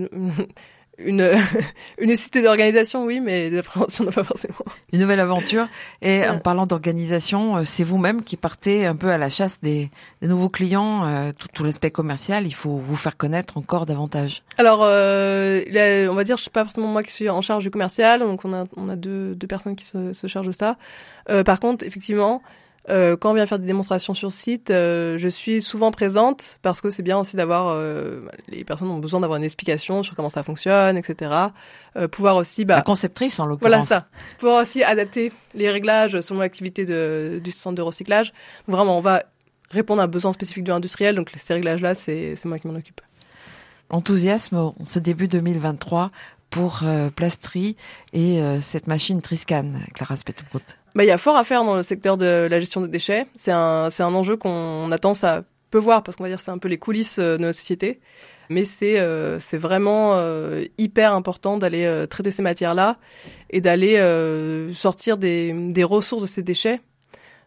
une, 1.04 1.32
une 1.98 2.08
nécessité 2.08 2.42
d'organisation, 2.42 3.04
oui, 3.04 3.20
mais 3.20 3.50
d'appréhension, 3.50 4.04
non 4.06 4.12
pas 4.12 4.24
forcément. 4.24 4.54
Une 4.92 5.00
nouvelle 5.00 5.20
aventure. 5.20 5.68
Et 6.02 6.26
en 6.26 6.38
parlant 6.38 6.66
d'organisation, 6.66 7.56
euh, 7.56 7.62
c'est 7.64 7.84
vous-même 7.84 8.22
qui 8.22 8.36
partez 8.36 8.86
un 8.86 8.96
peu 8.96 9.10
à 9.10 9.18
la 9.18 9.28
chasse 9.28 9.60
des, 9.60 9.90
des 10.22 10.28
nouveaux 10.28 10.48
clients, 10.48 11.04
euh, 11.06 11.32
tout, 11.36 11.48
tout 11.52 11.64
l'aspect 11.64 11.90
commercial. 11.90 12.46
Il 12.46 12.54
faut 12.54 12.76
vous 12.76 12.96
faire 12.96 13.16
connaître 13.16 13.56
encore 13.56 13.86
davantage. 13.86 14.42
Alors, 14.58 14.80
euh, 14.82 16.08
on 16.08 16.14
va 16.14 16.24
dire, 16.24 16.36
je 16.36 16.42
suis 16.42 16.50
pas 16.50 16.64
forcément 16.64 16.88
moi 16.88 17.02
qui 17.02 17.12
suis 17.12 17.28
en 17.28 17.40
charge 17.40 17.64
du 17.64 17.70
commercial, 17.70 18.20
donc 18.20 18.44
on 18.44 18.52
a, 18.52 18.64
on 18.76 18.88
a 18.88 18.96
deux, 18.96 19.34
deux 19.34 19.46
personnes 19.46 19.76
qui 19.76 19.84
se, 19.84 20.12
se 20.12 20.26
chargent 20.26 20.48
de 20.48 20.52
ça. 20.52 20.76
Euh, 21.28 21.44
par 21.44 21.60
contre, 21.60 21.84
effectivement, 21.86 22.42
euh, 22.88 23.16
quand 23.16 23.30
on 23.30 23.34
vient 23.34 23.44
faire 23.46 23.58
des 23.58 23.66
démonstrations 23.66 24.14
sur 24.14 24.32
site, 24.32 24.70
euh, 24.70 25.18
je 25.18 25.28
suis 25.28 25.60
souvent 25.60 25.90
présente 25.90 26.58
parce 26.62 26.80
que 26.80 26.90
c'est 26.90 27.02
bien 27.02 27.18
aussi 27.18 27.36
d'avoir 27.36 27.68
euh, 27.68 28.22
les 28.48 28.64
personnes 28.64 28.88
ont 28.88 28.98
besoin 28.98 29.20
d'avoir 29.20 29.36
une 29.36 29.44
explication 29.44 30.02
sur 30.02 30.16
comment 30.16 30.30
ça 30.30 30.42
fonctionne, 30.42 30.96
etc. 30.96 31.30
Euh, 31.96 32.08
pouvoir 32.08 32.36
aussi 32.36 32.64
bah, 32.64 32.76
la 32.76 32.82
conceptrice 32.82 33.38
en 33.38 33.44
l'occurrence. 33.44 33.70
Voilà 33.70 33.84
ça. 33.84 34.06
Pouvoir 34.38 34.62
aussi 34.62 34.82
adapter 34.82 35.30
les 35.54 35.70
réglages 35.70 36.20
selon 36.22 36.40
l'activité 36.40 36.84
du 37.40 37.50
centre 37.50 37.76
de 37.76 37.82
recyclage. 37.82 38.32
vraiment, 38.66 38.96
on 38.96 39.02
va 39.02 39.24
répondre 39.70 40.00
à 40.00 40.06
un 40.06 40.08
besoin 40.08 40.32
spécifique 40.32 40.64
de 40.64 40.72
l'industriel, 40.72 41.14
donc 41.14 41.30
ces 41.36 41.54
réglages 41.54 41.82
là, 41.82 41.94
c'est 41.94 42.34
moi 42.44 42.58
qui 42.58 42.66
m'en 42.66 42.74
occupe. 42.74 43.00
Enthousiasme 43.90 44.56
en 44.56 44.74
ce 44.86 45.00
début 45.00 45.28
2023 45.28 46.10
pour 46.50 46.80
euh, 46.82 47.10
Plastri 47.10 47.76
et 48.12 48.40
cette 48.60 48.86
machine 48.86 49.22
Triscan, 49.22 49.72
Clara 49.94 50.16
Spettenbrot 50.16 50.60
bah, 50.94 51.04
il 51.04 51.06
y 51.06 51.12
a 51.12 51.18
fort 51.18 51.36
à 51.36 51.44
faire 51.44 51.64
dans 51.64 51.76
le 51.76 51.82
secteur 51.82 52.16
de 52.16 52.48
la 52.50 52.60
gestion 52.60 52.80
des 52.80 52.88
déchets. 52.88 53.26
C'est 53.34 53.52
un, 53.52 53.90
c'est 53.90 54.02
un 54.02 54.14
enjeu 54.14 54.36
qu'on 54.36 54.90
a 54.90 54.98
tendance 54.98 55.24
à 55.24 55.44
peu 55.70 55.78
voir 55.78 56.02
parce 56.02 56.16
qu'on 56.16 56.24
va 56.24 56.28
dire 56.28 56.40
c'est 56.40 56.50
un 56.50 56.58
peu 56.58 56.68
les 56.68 56.78
coulisses 56.78 57.18
euh, 57.18 57.36
de 57.36 57.42
nos 57.42 57.52
sociétés. 57.52 58.00
Mais 58.48 58.64
c'est, 58.64 58.98
euh, 58.98 59.38
c'est 59.38 59.58
vraiment 59.58 60.14
euh, 60.16 60.64
hyper 60.76 61.14
important 61.14 61.56
d'aller 61.56 62.06
traiter 62.10 62.32
ces 62.32 62.42
matières-là 62.42 62.96
et 63.50 63.60
d'aller 63.60 63.96
sortir 64.74 65.18
des, 65.18 65.52
des 65.52 65.84
ressources 65.84 66.22
de 66.22 66.26
ces 66.26 66.42
déchets 66.42 66.80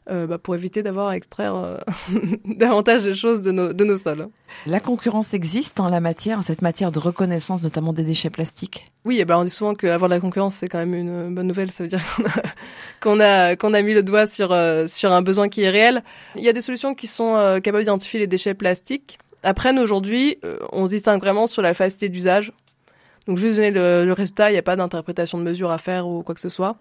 euh, 0.10 0.28
bah, 0.28 0.38
pour 0.38 0.54
éviter 0.54 0.84
d'avoir 0.84 1.08
à 1.08 1.16
extraire 1.16 1.56
euh, 1.56 1.78
davantage 2.46 3.06
de 3.06 3.14
choses 3.14 3.42
de 3.42 3.52
nos, 3.52 3.72
de 3.72 3.86
nos 3.86 3.98
sols. 3.98 4.28
La 4.66 4.82
concurrence 4.82 5.34
existe 5.34 5.80
en 5.80 5.88
la 5.88 6.02
matière, 6.02 6.44
cette 6.44 6.62
matière 6.62 6.92
de 6.92 7.00
reconnaissance 7.00 7.64
notamment 7.64 7.94
des 7.94 8.04
déchets 8.04 8.30
plastiques 8.30 8.92
Oui, 9.06 9.22
et 9.22 9.26
ben 9.26 9.38
on 9.38 9.46
dit 9.46 9.50
souvent 9.50 9.74
qu'avoir 9.74 10.10
de 10.10 10.16
la 10.16 10.20
concurrence, 10.20 10.56
c'est 10.56 10.68
quand 10.68 10.80
même 10.80 10.94
une 10.94 11.34
bonne 11.34 11.48
nouvelle. 11.48 11.72
Ça 11.72 11.84
veut 11.84 11.90
dire 11.90 12.04
qu'on 13.02 13.22
a, 13.22 13.56
qu'on 13.56 13.74
a, 13.74 13.82
mis 13.82 13.94
le 13.94 14.04
doigt 14.04 14.28
sur, 14.28 14.52
euh, 14.52 14.88
sur 14.88 15.14
un 15.14 15.22
besoin 15.22 15.48
qui 15.48 15.62
est 15.62 15.70
réel. 15.70 16.04
Il 16.36 16.44
y 16.44 16.50
a 16.50 16.54
des 16.54 16.60
solutions 16.62 16.96
qui 16.96 17.08
sont 17.08 17.62
capables 17.64 17.84
d'identifier 17.84 18.20
les 18.20 18.28
déchets 18.28 18.56
plastiques. 18.56 19.20
Après, 19.42 19.72
nous, 19.72 19.82
aujourd'hui, 19.82 20.38
on 20.74 20.86
se 20.86 20.92
distingue 20.92 21.22
vraiment 21.22 21.48
sur 21.48 21.62
la 21.62 21.74
facilité 21.74 22.10
d'usage. 22.10 22.52
Donc, 23.28 23.38
juste 23.38 23.56
donner 23.56 23.72
le, 23.72 24.06
le 24.06 24.14
résultat, 24.14 24.50
il 24.50 24.54
n'y 24.54 24.60
a 24.60 24.64
pas 24.64 24.76
d'interprétation 24.76 25.38
de 25.38 25.44
mesure 25.44 25.72
à 25.72 25.78
faire 25.78 26.08
ou 26.08 26.24
quoi 26.24 26.36
que 26.36 26.42
ce 26.42 26.50
soit 26.50 26.76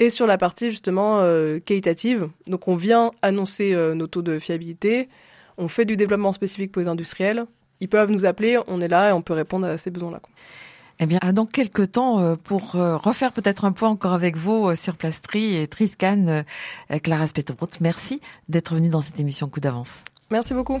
et 0.00 0.10
sur 0.10 0.26
la 0.26 0.38
partie 0.38 0.70
justement 0.70 1.20
euh, 1.20 1.58
qualitative. 1.58 2.28
Donc 2.46 2.68
on 2.68 2.74
vient 2.74 3.12
annoncer 3.22 3.72
euh, 3.74 3.94
nos 3.94 4.06
taux 4.06 4.22
de 4.22 4.38
fiabilité, 4.38 5.08
on 5.56 5.68
fait 5.68 5.84
du 5.84 5.96
développement 5.96 6.32
spécifique 6.32 6.72
pour 6.72 6.82
les 6.82 6.88
industriels. 6.88 7.46
Ils 7.80 7.88
peuvent 7.88 8.10
nous 8.10 8.24
appeler, 8.24 8.58
on 8.66 8.80
est 8.80 8.88
là 8.88 9.10
et 9.10 9.12
on 9.12 9.22
peut 9.22 9.34
répondre 9.34 9.66
à 9.66 9.76
ces 9.76 9.90
besoins-là. 9.90 10.20
Eh 11.00 11.06
bien, 11.06 11.18
dans 11.32 11.46
quelques 11.46 11.92
temps, 11.92 12.20
euh, 12.20 12.36
pour 12.36 12.72
refaire 12.72 13.32
peut-être 13.32 13.64
un 13.64 13.72
point 13.72 13.88
encore 13.88 14.12
avec 14.12 14.36
vous 14.36 14.74
sur 14.76 14.96
Plastri 14.96 15.56
et 15.56 15.66
Triscan, 15.66 16.44
Clara 17.02 17.26
Spetterbrot, 17.26 17.68
merci 17.80 18.20
d'être 18.48 18.74
venue 18.74 18.88
dans 18.88 19.02
cette 19.02 19.18
émission 19.18 19.48
Coup 19.48 19.60
d'avance. 19.60 20.04
Merci 20.30 20.54
beaucoup. 20.54 20.80